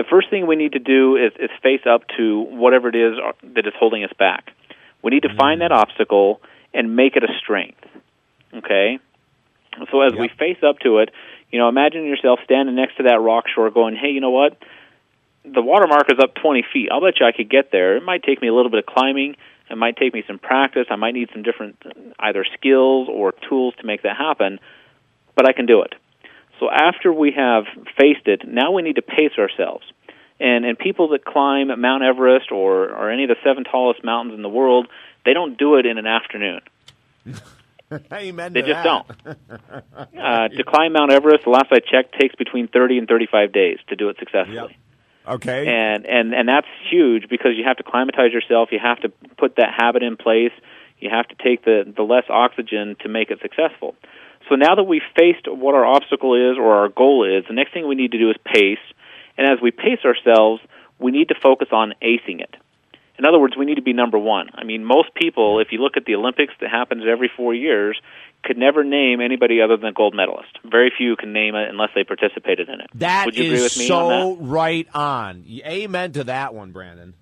[0.00, 3.18] The first thing we need to do is, is face up to whatever it is
[3.22, 4.50] uh, that is holding us back.
[5.02, 6.40] We need to find that obstacle
[6.72, 7.84] and make it a strength.
[8.54, 8.98] Okay?
[9.92, 11.10] So as we face up to it,
[11.50, 14.56] you know, imagine yourself standing next to that rock shore going, hey, you know what?
[15.44, 16.88] The water mark is up 20 feet.
[16.90, 17.98] I'll bet you I could get there.
[17.98, 19.36] It might take me a little bit of climbing.
[19.68, 20.86] It might take me some practice.
[20.88, 24.60] I might need some different uh, either skills or tools to make that happen,
[25.36, 25.92] but I can do it.
[26.60, 27.64] So after we have
[27.98, 29.84] faced it, now we need to pace ourselves.
[30.38, 34.34] And and people that climb Mount Everest or or any of the seven tallest mountains
[34.36, 34.86] in the world,
[35.24, 36.60] they don't do it in an afternoon.
[38.12, 38.52] Amen.
[38.52, 38.84] They just that.
[38.84, 39.06] don't.
[40.16, 43.78] Uh, to climb Mount Everest, the last I checked, takes between 30 and 35 days
[43.88, 44.76] to do it successfully.
[45.26, 45.34] Yep.
[45.34, 45.66] Okay.
[45.66, 48.70] And and and that's huge because you have to climatize yourself.
[48.72, 50.52] You have to put that habit in place.
[50.98, 53.94] You have to take the the less oxygen to make it successful.
[54.50, 57.72] So now that we've faced what our obstacle is or our goal is, the next
[57.72, 58.82] thing we need to do is pace.
[59.38, 60.60] And as we pace ourselves,
[60.98, 62.54] we need to focus on acing it.
[63.16, 64.48] In other words, we need to be number one.
[64.54, 68.00] I mean, most people, if you look at the Olympics that happens every four years,
[68.42, 70.58] could never name anybody other than a gold medalist.
[70.64, 72.88] Very few can name it unless they participated in it.
[72.94, 74.44] That Would you agree with me so on that?
[74.44, 75.44] right on.
[75.64, 77.14] Amen to that one, Brandon.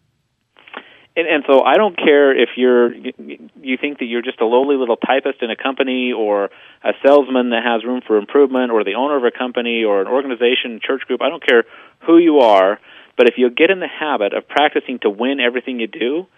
[1.19, 4.77] And, and so I don't care if you're you think that you're just a lowly
[4.77, 6.45] little typist in a company or
[6.85, 10.07] a salesman that has room for improvement or the owner of a company or an
[10.07, 11.21] organization, church group.
[11.21, 11.65] I don't care
[12.07, 12.79] who you are,
[13.17, 16.29] but if you get in the habit of practicing to win everything you do,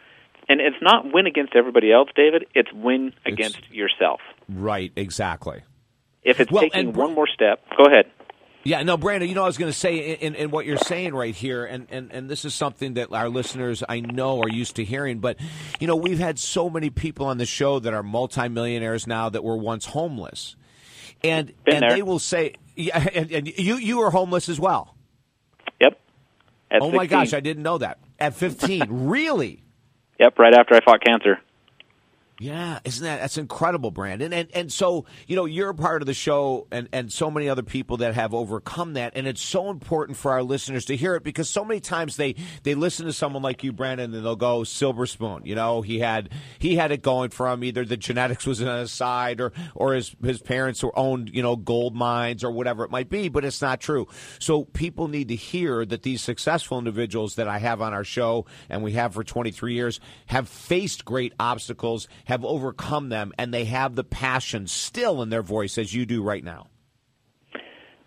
[0.49, 4.21] and it's not win against everybody else, David, it's win against yourself.
[4.49, 5.61] Right, exactly.
[6.23, 8.07] If it's Well, taking one more step, go ahead.
[8.63, 11.15] Yeah, no, Brandon, you know, I was going to say in, in what you're saying
[11.15, 14.77] right here, and, and, and this is something that our listeners I know are used
[14.77, 15.39] to hearing, but,
[15.79, 19.43] you know, we've had so many people on the show that are multimillionaires now that
[19.43, 20.57] were once homeless.
[21.25, 21.91] And, Been and there.
[21.97, 24.95] they will say, yeah, and, and you, you were homeless as well.
[25.81, 25.99] Yep.
[26.71, 27.99] At Oh, my gosh, I didn't know that.
[28.19, 29.63] At 15, really?
[30.19, 31.39] Yep, right after I fought cancer.
[32.41, 34.33] Yeah, isn't that that's incredible, Brandon?
[34.33, 37.51] And and so you know you're a part of the show, and and so many
[37.51, 41.15] other people that have overcome that, and it's so important for our listeners to hear
[41.17, 44.37] it because so many times they they listen to someone like you, Brandon, and they'll
[44.37, 45.43] go silver spoon.
[45.45, 47.63] You know, he had he had it going for him.
[47.63, 51.43] Either the genetics was on his side, or or his his parents were owned you
[51.43, 53.29] know gold mines or whatever it might be.
[53.29, 54.09] But it's not true.
[54.39, 58.47] So people need to hear that these successful individuals that I have on our show,
[58.71, 63.65] and we have for 23 years, have faced great obstacles have overcome them and they
[63.65, 66.69] have the passion still in their voice as you do right now.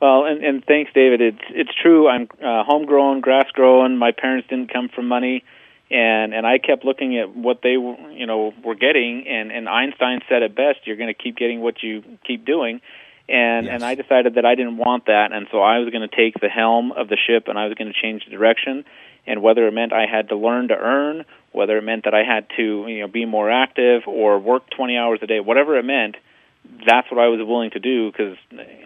[0.01, 1.21] Well, and, and thanks, David.
[1.21, 2.09] It's it's true.
[2.09, 3.97] I'm uh, homegrown, grass grown.
[3.97, 5.43] My parents didn't come from money,
[5.89, 9.25] and and I kept looking at what they were, you know were getting.
[9.27, 12.81] And and Einstein said it best: "You're going to keep getting what you keep doing."
[13.29, 13.75] And Yes.
[13.75, 16.39] and I decided that I didn't want that, and so I was going to take
[16.41, 18.83] the helm of the ship, and I was going to change the direction.
[19.25, 22.23] And whether it meant I had to learn to earn, whether it meant that I
[22.23, 25.85] had to you know be more active or work 20 hours a day, whatever it
[25.85, 26.15] meant,
[26.85, 28.37] that's what I was willing to do because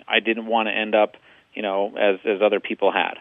[0.07, 1.15] I didn't want to end up,
[1.53, 3.15] you know, as as other people had.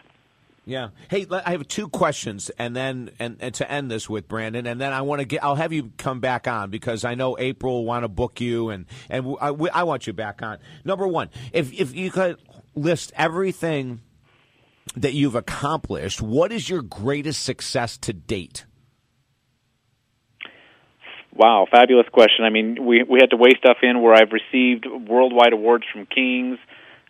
[0.67, 0.89] Yeah.
[1.09, 4.81] Hey, I have two questions, and then and, and to end this with Brandon, and
[4.81, 5.41] then I want to get.
[5.41, 8.69] I'll have you come back on because I know April will want to book you,
[8.69, 10.57] and and I, I want you back on.
[10.83, 12.37] Number one, if if you could
[12.75, 14.01] list everything
[14.95, 18.65] that you've accomplished, what is your greatest success to date?
[21.33, 22.45] Wow, fabulous question.
[22.45, 26.07] I mean, we we had to weigh stuff in where I've received worldwide awards from
[26.07, 26.57] Kings.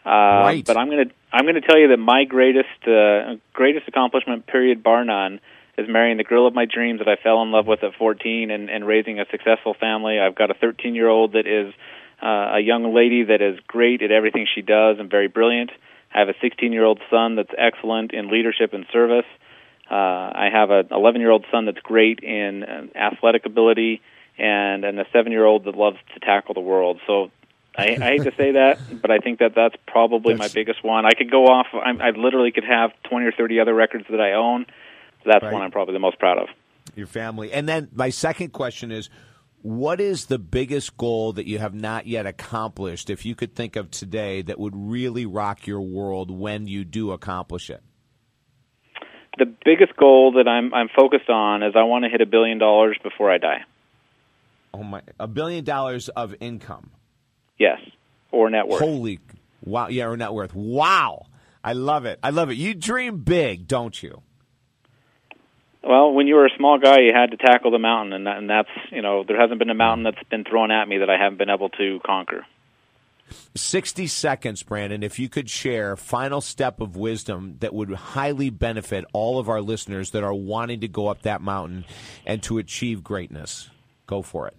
[0.06, 0.66] Uh, right.
[0.66, 5.06] But I'm gonna I'm gonna tell you that my greatest uh, greatest accomplishment, period, bar
[5.06, 5.40] none,
[5.78, 8.52] is marrying the girl of my dreams that I fell in love with at 14
[8.52, 10.20] and, and raising a successful family.
[10.20, 11.74] I've got a 13 year old that is
[12.22, 15.70] uh, a young lady that is great at everything she does and very brilliant.
[16.18, 19.26] I have a 16 year old son that's excellent in leadership and service.
[19.90, 24.02] Uh, I have an 11 year old son that's great in uh, athletic ability
[24.40, 27.00] and and a seven year old that loves to tackle the world.
[27.06, 27.30] So
[27.78, 30.84] I, I hate to say that, but I think that that's probably That's- my biggest
[30.84, 31.06] one.
[31.06, 31.68] I could go off.
[31.74, 34.66] I'm, I literally could have 20 or 30 other records that I own.
[35.24, 35.54] That's Right.
[35.54, 36.48] one I'm probably the most proud of.
[36.96, 39.10] Your family, and then my second question is.
[39.62, 43.76] What is the biggest goal that you have not yet accomplished, if you could think
[43.76, 47.82] of today, that would really rock your world when you do accomplish it?
[49.38, 52.58] The biggest goal that I'm I'm focused on is I want to hit a billion
[52.58, 53.66] dollars before I die.
[54.74, 55.02] Oh my!
[55.20, 56.92] A billion dollars of income.
[57.60, 57.80] Yes,
[58.32, 58.80] or net worth.
[58.80, 59.20] Holy
[59.64, 59.90] wow!
[59.90, 60.56] Yeah, or net worth.
[60.56, 61.28] Wow!
[61.64, 62.20] I love it.
[62.24, 62.58] I love it.
[62.58, 64.22] You dream big, don't you?
[65.84, 68.38] Well, when you were a small guy, you had to tackle the mountain, and, that,
[68.38, 71.10] and that's you know there hasn't been a mountain that's been thrown at me that
[71.10, 72.46] I haven't been able to conquer.
[73.56, 79.06] 60 seconds, Brandon, if you could share final step of wisdom that would highly benefit
[79.12, 81.86] all of our listeners that are wanting to go up that mountain
[82.26, 83.70] and to achieve greatness.
[84.06, 84.56] Go for it.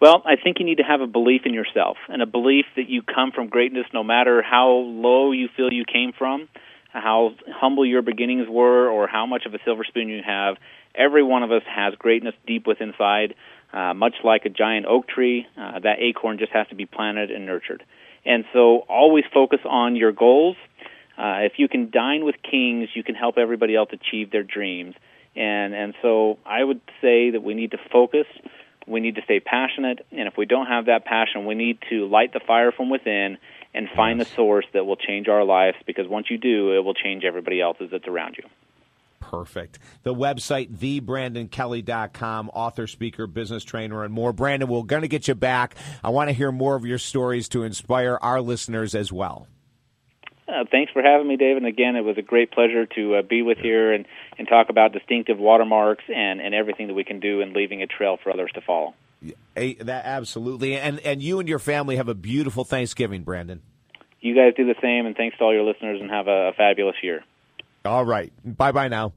[0.00, 2.88] Well, I think you need to have a belief in yourself and a belief that
[2.88, 6.48] you come from greatness no matter how low you feel you came from,
[6.94, 10.56] how humble your beginnings were, or how much of a silver spoon you have.
[10.94, 13.34] Every one of us has greatness deep within inside.
[13.72, 17.32] Uh, much like a giant oak tree, uh, that acorn just has to be planted
[17.32, 17.82] and nurtured.
[18.24, 20.56] And so always focus on your goals.
[21.18, 24.94] Uh, if you can dine with kings, you can help everybody else achieve their dreams.
[25.34, 28.26] And and so I would say that we need to focus.
[28.86, 32.06] We need to stay passionate, and if we don't have that passion, we need to
[32.06, 33.38] light the fire from within
[33.74, 35.76] and find the source that will change our lives.
[35.86, 38.48] Because once you do, it will change everybody else's that's around you.
[39.20, 39.78] Perfect.
[40.02, 44.32] The website, thebrandonkelly.com, author, speaker, business trainer, and more.
[44.32, 45.74] Brandon, we're going to get you back.
[46.04, 49.48] I want to hear more of your stories to inspire our listeners as well.
[50.46, 51.62] Uh, thanks for having me, David.
[51.62, 54.04] And again, it was a great pleasure to uh, be with you and,
[54.38, 57.86] and talk about distinctive watermarks and, and everything that we can do in leaving a
[57.86, 58.94] trail for others to follow.
[59.56, 63.62] Eh, that absolutely, and and you and your family have a beautiful Thanksgiving, Brandon.
[64.20, 66.52] You guys do the same, and thanks to all your listeners, and have a, a
[66.54, 67.24] fabulous year.
[67.84, 68.32] All right.
[68.44, 69.12] Bye bye now.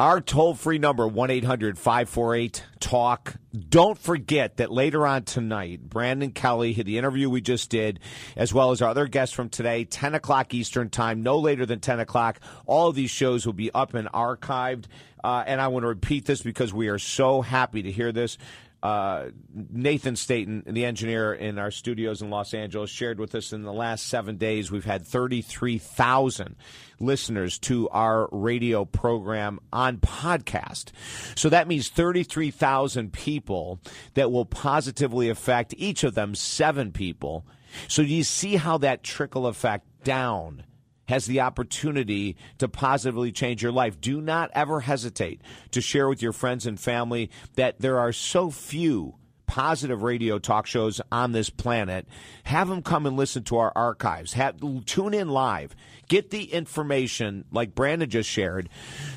[0.00, 3.34] Our toll free number, 1 800 548 TALK.
[3.68, 7.98] Don't forget that later on tonight, Brandon Kelly, the interview we just did,
[8.36, 11.80] as well as our other guests from today, 10 o'clock Eastern Time, no later than
[11.80, 12.38] 10 o'clock.
[12.64, 14.84] All of these shows will be up and archived.
[15.24, 18.38] Uh, and I want to repeat this because we are so happy to hear this.
[18.80, 23.62] Uh, Nathan Staten, the engineer in our studios in Los Angeles, shared with us in
[23.62, 26.54] the last seven days we've had 33,000
[27.00, 30.92] listeners to our radio program on podcast.
[31.34, 33.80] So that means 33,000 people
[34.14, 37.46] that will positively affect each of them seven people.
[37.88, 40.64] So you see how that trickle effect down?
[41.08, 44.00] Has the opportunity to positively change your life.
[44.00, 45.40] Do not ever hesitate
[45.72, 49.14] to share with your friends and family that there are so few
[49.46, 52.06] positive radio talk shows on this planet.
[52.44, 54.34] Have them come and listen to our archives.
[54.34, 55.74] Have, tune in live.
[56.06, 58.68] Get the information like Brandon just shared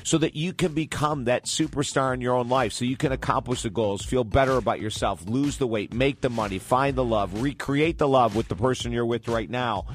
[0.04, 3.62] so that you can become that superstar in your own life, so you can accomplish
[3.62, 7.42] the goals, feel better about yourself, lose the weight, make the money, find the love,
[7.42, 9.86] recreate the love with the person you're with right now,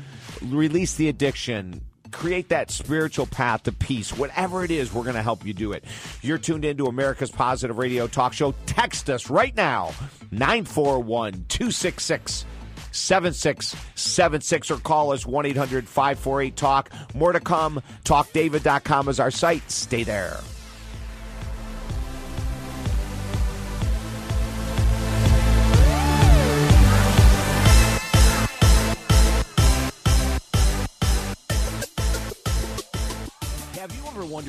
[0.41, 4.15] release the addiction, create that spiritual path to peace.
[4.15, 5.83] Whatever it is, we're going to help you do it.
[6.21, 8.53] You're tuned into America's Positive Radio Talk Show.
[8.65, 9.91] Text us right now
[10.31, 12.45] 941 266
[12.91, 16.89] 7676 or call us 1 800 548 TALK.
[17.13, 17.81] More to come.
[18.03, 19.69] TalkDavid.com is our site.
[19.69, 20.39] Stay there.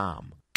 [0.00, 0.39] com.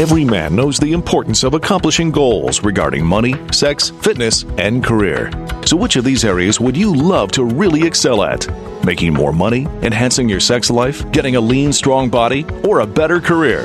[0.00, 5.30] Every man knows the importance of accomplishing goals regarding money, sex, fitness, and career.
[5.64, 8.48] So, which of these areas would you love to really excel at?
[8.84, 13.20] Making more money, enhancing your sex life, getting a lean, strong body, or a better
[13.20, 13.64] career?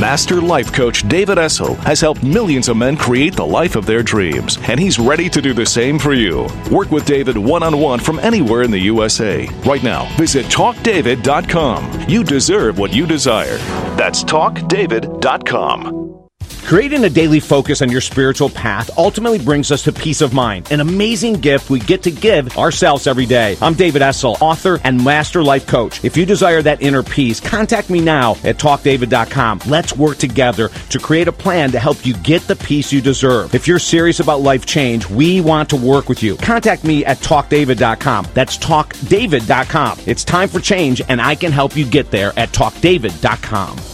[0.00, 4.02] Master life coach David Essel has helped millions of men create the life of their
[4.02, 6.48] dreams, and he's ready to do the same for you.
[6.70, 9.46] Work with David one on one from anywhere in the USA.
[9.66, 12.08] Right now, visit talkdavid.com.
[12.08, 13.58] You deserve what you desire.
[13.96, 16.23] That's talkdavid.com.
[16.64, 20.72] Creating a daily focus on your spiritual path ultimately brings us to peace of mind,
[20.72, 23.54] an amazing gift we get to give ourselves every day.
[23.60, 26.02] I'm David Essel, author and master life coach.
[26.02, 29.60] If you desire that inner peace, contact me now at talkdavid.com.
[29.66, 33.54] Let's work together to create a plan to help you get the peace you deserve.
[33.54, 36.36] If you're serious about life change, we want to work with you.
[36.38, 38.28] Contact me at talkdavid.com.
[38.32, 39.98] That's talkdavid.com.
[40.06, 43.93] It's time for change, and I can help you get there at talkdavid.com.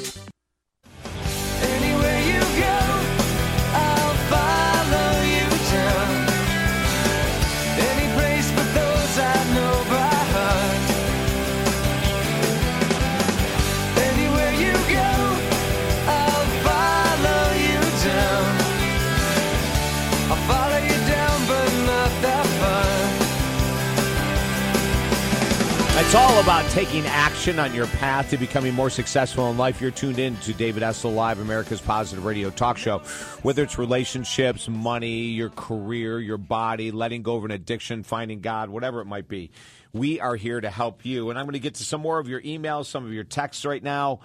[26.11, 29.79] It's all about taking action on your path to becoming more successful in life.
[29.79, 32.97] You're tuned in to David Essel Live, America's Positive Radio Talk Show.
[33.43, 38.69] Whether it's relationships, money, your career, your body, letting go of an addiction, finding God,
[38.69, 39.51] whatever it might be,
[39.93, 41.29] we are here to help you.
[41.29, 43.63] And I'm going to get to some more of your emails, some of your texts
[43.63, 44.19] right now.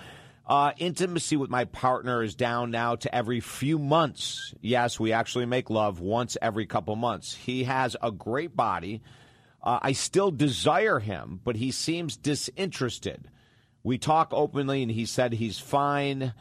[0.44, 4.52] Uh, intimacy with my partner is down now to every few months.
[4.60, 7.32] Yes, we actually make love once every couple months.
[7.32, 9.02] He has a great body.
[9.66, 13.28] Uh, I still desire him, but he seems disinterested.
[13.82, 16.32] We talk openly, and he said he's fine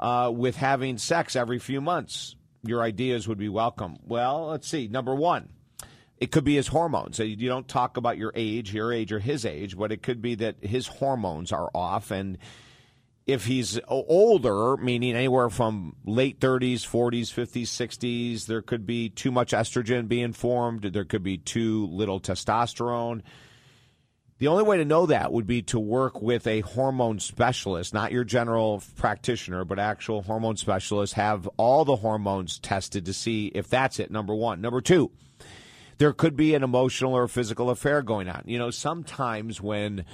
[0.00, 2.36] uh, with having sex every few months.
[2.64, 3.98] Your ideas would be welcome.
[4.06, 4.88] Well, let's see.
[4.88, 5.50] Number one,
[6.16, 7.18] it could be his hormones.
[7.18, 10.36] You don't talk about your age, your age, or his age, but it could be
[10.36, 12.10] that his hormones are off.
[12.10, 12.38] And
[13.30, 19.30] if he's older, meaning anywhere from late 30s, 40s, 50s, 60s, there could be too
[19.30, 20.82] much estrogen being formed.
[20.82, 23.22] There could be too little testosterone.
[24.38, 28.10] The only way to know that would be to work with a hormone specialist, not
[28.10, 31.12] your general practitioner, but actual hormone specialist.
[31.14, 34.10] Have all the hormones tested to see if that's it.
[34.10, 34.60] Number one.
[34.60, 35.10] Number two,
[35.98, 38.42] there could be an emotional or physical affair going on.
[38.46, 40.06] You know, sometimes when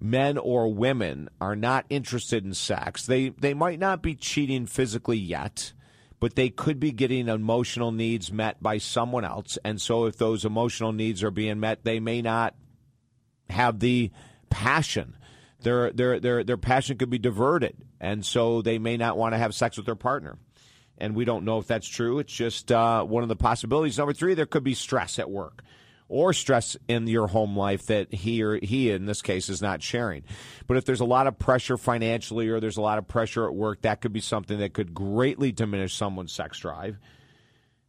[0.00, 5.18] men or women are not interested in sex, they, they might not be cheating physically
[5.18, 5.72] yet
[6.20, 9.58] but they could be getting emotional needs met by someone else.
[9.64, 12.54] And so if those emotional needs are being met, they may not
[13.48, 14.10] have the
[14.50, 15.16] passion.
[15.62, 19.38] Their their their their passion could be diverted, and so they may not want to
[19.38, 20.38] have sex with their partner.
[20.96, 22.18] And we don't know if that's true.
[22.18, 23.96] It's just uh, one of the possibilities.
[23.96, 25.62] Number three, there could be stress at work
[26.10, 29.82] or stress in your home life that he or he in this case is not
[29.82, 30.24] sharing.
[30.66, 33.54] But if there's a lot of pressure financially or there's a lot of pressure at
[33.54, 36.98] work, that could be something that could greatly diminish someone's sex drive.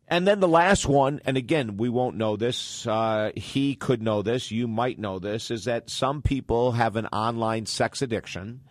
[0.08, 2.86] And then the last one, and again, we won't know this.
[2.86, 4.52] Uh, he could know this.
[4.52, 5.50] You might know this.
[5.52, 8.62] Is that some people have an online sex addiction.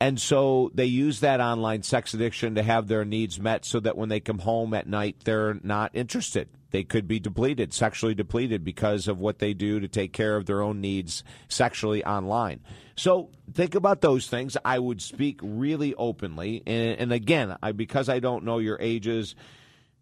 [0.00, 3.96] And so they use that online sex addiction to have their needs met so that
[3.96, 6.48] when they come home at night, they're not interested.
[6.72, 10.46] They could be depleted, sexually depleted because of what they do to take care of
[10.46, 12.60] their own needs sexually online.
[12.96, 14.56] So think about those things.
[14.64, 16.64] I would speak really openly.
[16.66, 19.36] And, and again, I, because I don't know your ages,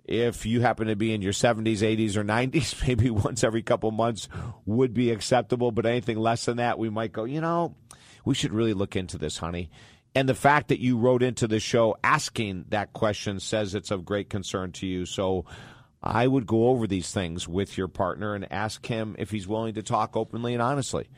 [0.05, 3.91] if you happen to be in your 70s, 80s, or 90s, maybe once every couple
[3.91, 4.29] months
[4.65, 5.73] would be acceptable.
[5.73, 7.75] But anything less than that, we might go, you know,
[8.25, 9.71] we should really look into this, honey.
[10.15, 14.05] And the fact that you wrote into the show asking that question says it's of
[14.05, 15.07] great concern to you.
[15.07, 15.47] So
[16.03, 19.75] I would go over these things with your partner and ask him if he's willing
[19.75, 21.09] to talk openly and honestly.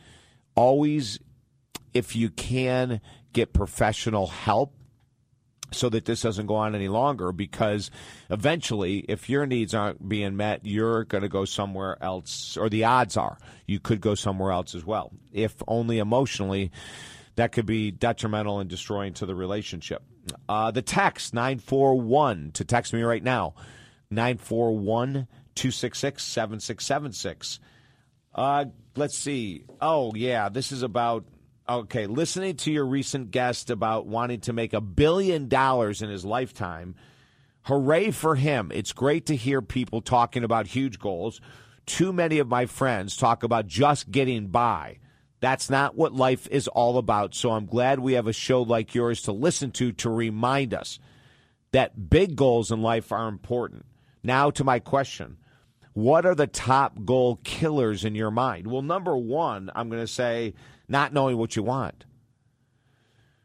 [0.55, 1.19] Always,
[1.93, 3.01] if you can,
[3.33, 4.75] get professional help
[5.75, 7.91] so that this doesn't go on any longer because
[8.31, 12.85] eventually if your needs aren't being met you're going to go somewhere else or the
[12.85, 15.13] odds are you could go somewhere else as well.
[15.33, 16.71] If only emotionally
[17.37, 20.03] that could be detrimental and destroying to the relationship.
[20.49, 23.55] Uh, the text 941 to text me right now
[24.11, 27.61] 941 266 7676
[28.37, 28.65] uh,
[28.97, 29.65] let's see.
[29.81, 31.25] Oh yeah this is about
[31.67, 36.23] Okay, listening to your recent guest about wanting to make a billion dollars in his
[36.23, 36.95] lifetime,
[37.63, 38.71] hooray for him.
[38.75, 41.41] It's great to hear people talking about huge goals.
[41.87, 44.99] Too many of my friends talk about just getting by.
[45.41, 47.35] That's not what life is all about.
[47.35, 50.99] So I'm glad we have a show like yours to listen to to remind us
[51.73, 53.87] that big goals in life are important.
[54.23, 55.39] Now to my question.
[55.95, 58.67] What are the top goal killers in your mind?
[58.67, 60.55] Well, number one, I'm going to say
[60.89, 62.05] not knowing what you want.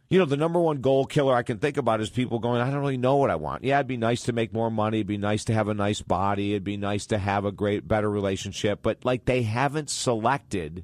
[0.10, 2.72] You know, the number one goal killer I can think about is people going, I
[2.72, 3.64] don't really know what I want.
[3.64, 4.98] Yeah, it'd be nice to make more money.
[4.98, 6.54] It'd be nice to have a nice body.
[6.54, 8.80] It'd be nice to have a great, better relationship.
[8.82, 10.84] But like they haven't selected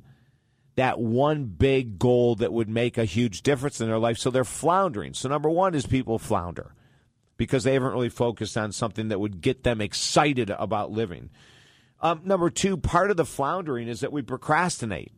[0.75, 4.19] that one big goal that would make a huge difference in their life.
[4.19, 5.15] So they're floundering.
[5.15, 6.75] So number one is people flounder
[7.37, 11.31] because they haven't really focused on something that would get them excited about living.
[11.99, 15.11] Um, number two, part of the floundering is that we procrastinate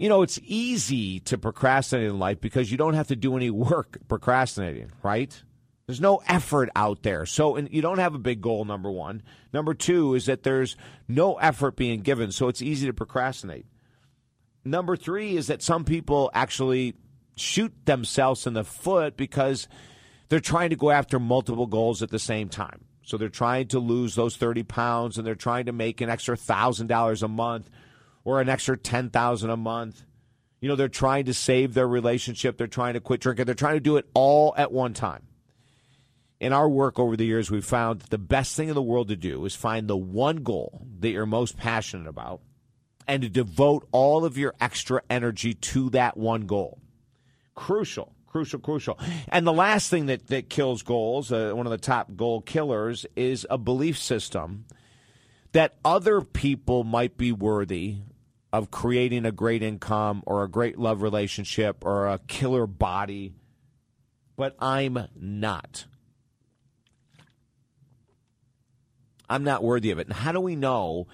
[0.00, 3.50] you know, it's easy to procrastinate in life because you don't have to do any
[3.50, 5.42] work procrastinating, right?
[5.86, 7.26] There's no effort out there.
[7.26, 9.22] So and you don't have a big goal, number one.
[9.52, 10.74] Number two is that there's
[11.06, 13.66] no effort being given, so it's easy to procrastinate.
[14.64, 16.94] Number three is that some people actually
[17.36, 19.68] shoot themselves in the foot because
[20.30, 22.86] they're trying to go after multiple goals at the same time.
[23.02, 26.38] So they're trying to lose those 30 pounds and they're trying to make an extra
[26.38, 27.68] $1,000 a month
[28.24, 30.04] or an extra 10,000 a month.
[30.60, 33.76] You know, they're trying to save their relationship, they're trying to quit drinking, they're trying
[33.76, 35.22] to do it all at one time.
[36.38, 39.08] In our work over the years, we've found that the best thing in the world
[39.08, 42.40] to do is find the one goal that you're most passionate about
[43.06, 46.78] and to devote all of your extra energy to that one goal.
[47.54, 48.98] Crucial, crucial, crucial.
[49.28, 53.04] And the last thing that, that kills goals, uh, one of the top goal killers,
[53.16, 54.64] is a belief system
[55.52, 57.96] that other people might be worthy
[58.52, 63.32] of creating a great income or a great love relationship or a killer body,
[64.36, 65.84] but I'm not.
[69.28, 70.08] I'm not worthy of it.
[70.08, 71.06] And how do we know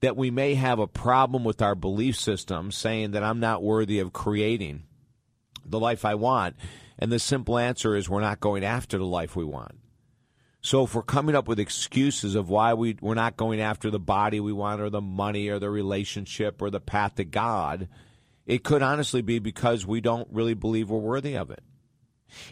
[0.00, 4.00] that we may have a problem with our belief system saying that I'm not worthy
[4.00, 4.82] of creating
[5.64, 6.56] the life I want?
[6.98, 9.76] And the simple answer is we're not going after the life we want.
[10.64, 14.00] So if we're coming up with excuses of why we, we're not going after the
[14.00, 17.86] body we want or the money or the relationship or the path to God,
[18.46, 21.62] it could honestly be because we don't really believe we're worthy of it.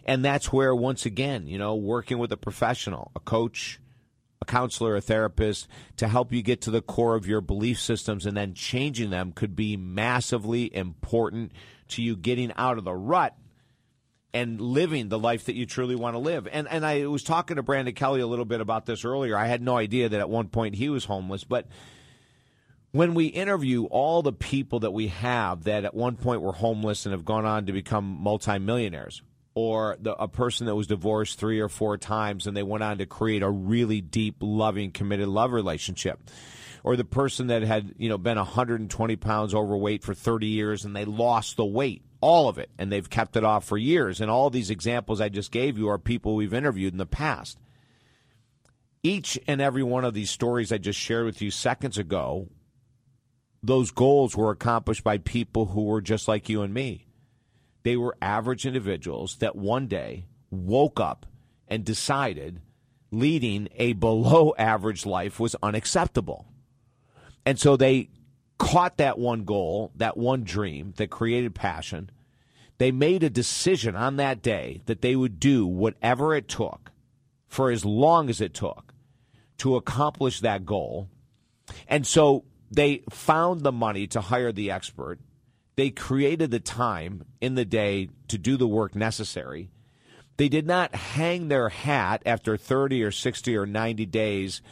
[0.05, 3.81] And that's where, once again, you know, working with a professional, a coach,
[4.43, 8.27] a counselor, a therapist to help you get to the core of your belief systems
[8.27, 11.51] and then changing them could be massively important
[11.89, 13.35] to you getting out of the rut
[14.35, 16.49] and living the life that you truly want to live.
[16.51, 19.37] And and I was talking to Brandon Kelly a little bit about this earlier.
[19.37, 21.67] I had no idea that at one point he was homeless, but
[22.93, 27.07] when we interview all the people that we have that at one point were homeless
[27.07, 29.23] and have gone on to become multimillionaires,
[29.55, 32.99] or the, a person that was divorced three or four times and they went on
[32.99, 36.19] to create a really deep, loving, committed love relationship.
[36.85, 40.97] Or the person that had, you know, been 120 pounds overweight for 30 years and
[40.97, 44.21] they lost the weight, all of it, and they've kept it off for years.
[44.21, 47.59] And all these examples I just gave you are people we've interviewed in the past.
[49.05, 52.49] Each and every one of these stories I just shared with you seconds ago,
[53.63, 57.07] those goals were accomplished by people who were just like you and me
[57.83, 61.27] they were average individuals that one day woke up
[61.69, 62.61] and decided
[63.11, 66.47] leading a below average life was unacceptable.
[67.45, 68.09] And so they
[68.59, 72.11] caught that one goal, that one dream that created passion.
[72.79, 76.91] They made a decision on that day that they would do whatever it took
[77.49, 78.95] for as long as it took
[79.59, 81.09] to accomplish that goal.
[81.87, 85.21] And so they found the money to hire the expert
[85.77, 89.71] they created the time in the day to do the work necessary.
[90.37, 94.63] They did not hang their hat after 30 or 60 or 90 days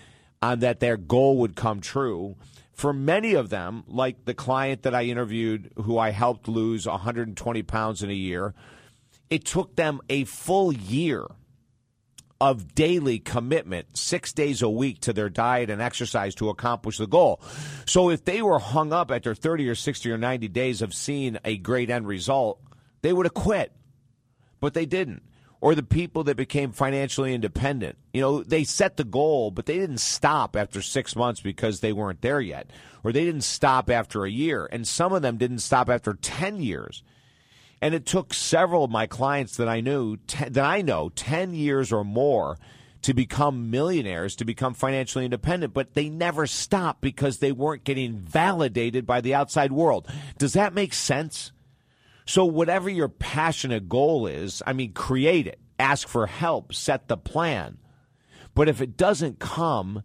[0.43, 2.37] on that their goal would come true.
[2.81, 7.63] For many of them, like the client that I interviewed who I helped lose 120
[7.65, 8.55] pounds in a year,
[9.29, 11.27] it took them a full year
[12.41, 17.07] of daily commitment, six days a week to their diet and exercise to accomplish the
[17.07, 17.43] goal.
[17.85, 21.37] So if they were hung up after 30 or 60 or 90 days of seeing
[21.45, 22.63] a great end result,
[23.03, 23.73] they would have quit.
[24.59, 25.23] But they didn't.
[25.61, 27.99] Or the people that became financially independent.
[28.15, 31.93] You know, they set the goal, but they didn't stop after six months because they
[31.93, 32.71] weren't there yet.
[33.05, 34.69] Or they didn't stop after a year.
[34.73, 37.03] And some of them didn't stop after 10 years.
[37.83, 41.55] And it took several of my clients that I knew, ten, that I know, 10
[41.55, 42.59] years or more
[43.03, 48.19] to become millionaires, to become financially independent, but they never stopped because they weren't getting
[48.19, 50.07] validated by the outside world.
[50.39, 51.53] Does that make sense?
[52.27, 57.17] So, whatever your passionate goal is, I mean, create it, ask for help, set the
[57.17, 57.79] plan.
[58.55, 60.03] But if it doesn't come,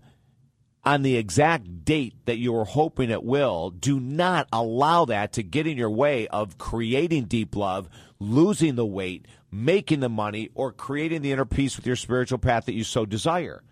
[0.86, 5.44] on the exact date that you are hoping it will, do not allow that to
[5.44, 7.90] get in your way of creating deep love,
[8.20, 12.66] losing the weight, making the money, or creating the inner peace with your spiritual path
[12.66, 13.64] that you so desire.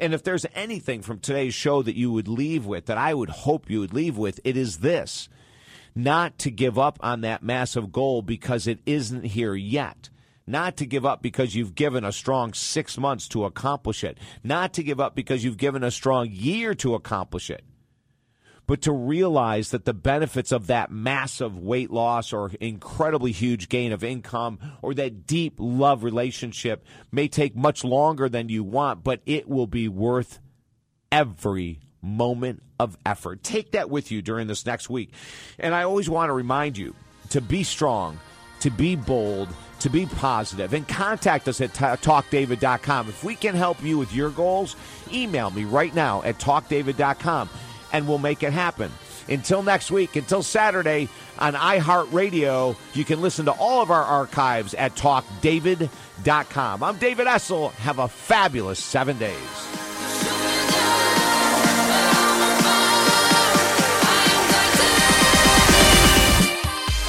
[0.00, 3.30] And if there's anything from today's show that you would leave with, that I would
[3.30, 5.28] hope you would leave with, it is this
[5.94, 10.10] not to give up on that massive goal because it isn't here yet.
[10.46, 14.72] Not to give up because you've given a strong six months to accomplish it, not
[14.74, 17.62] to give up because you've given a strong year to accomplish it,
[18.66, 23.92] but to realize that the benefits of that massive weight loss or incredibly huge gain
[23.92, 29.20] of income or that deep love relationship may take much longer than you want, but
[29.26, 30.40] it will be worth
[31.12, 33.42] every moment of effort.
[33.42, 35.10] Take that with you during this next week.
[35.58, 36.94] And I always want to remind you
[37.28, 38.18] to be strong,
[38.60, 39.50] to be bold,
[39.80, 43.08] to be positive and contact us at talkdavid.com.
[43.10, 44.76] If we can help you with your goals,
[45.12, 47.50] email me right now at talkdavid.com
[47.92, 48.90] and we'll make it happen.
[49.28, 51.08] Until next week, until Saturday
[51.38, 56.82] on iHeartRadio, you can listen to all of our archives at talkdavid.com.
[56.82, 57.72] I'm David Essel.
[57.72, 59.89] Have a fabulous seven days.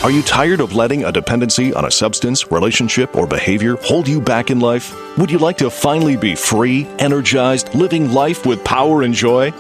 [0.04, 4.20] Are you tired of letting a dependency on a substance, relationship, or behavior hold you
[4.20, 4.96] back in life?
[5.20, 9.52] Would you like to finally be free, energized, living life with power and joy?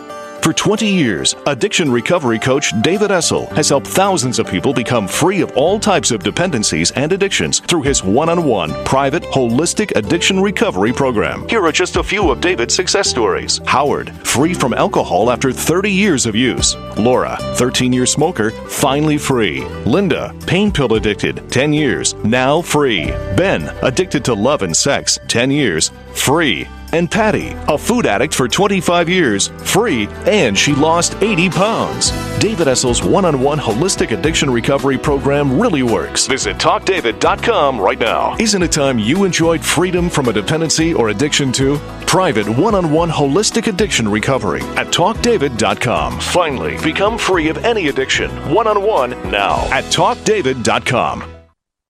[0.41, 5.41] For 20 years, addiction recovery coach David Essel has helped thousands of people become free
[5.41, 10.39] of all types of dependencies and addictions through his one on one private holistic addiction
[10.39, 11.47] recovery program.
[11.47, 13.61] Here are just a few of David's success stories.
[13.65, 16.75] Howard, free from alcohol after 30 years of use.
[16.97, 19.63] Laura, 13 year smoker, finally free.
[19.85, 23.05] Linda, pain pill addicted, 10 years, now free.
[23.37, 26.67] Ben, addicted to love and sex, 10 years, free.
[26.93, 32.11] And Patty, a food addict for 25 years, free, and she lost 80 pounds.
[32.39, 36.27] David Essel's one on one holistic addiction recovery program really works.
[36.27, 38.35] Visit TalkDavid.com right now.
[38.39, 41.77] Isn't it time you enjoyed freedom from a dependency or addiction to?
[42.07, 46.19] Private one on one holistic addiction recovery at TalkDavid.com.
[46.19, 51.30] Finally, become free of any addiction one on one now at TalkDavid.com.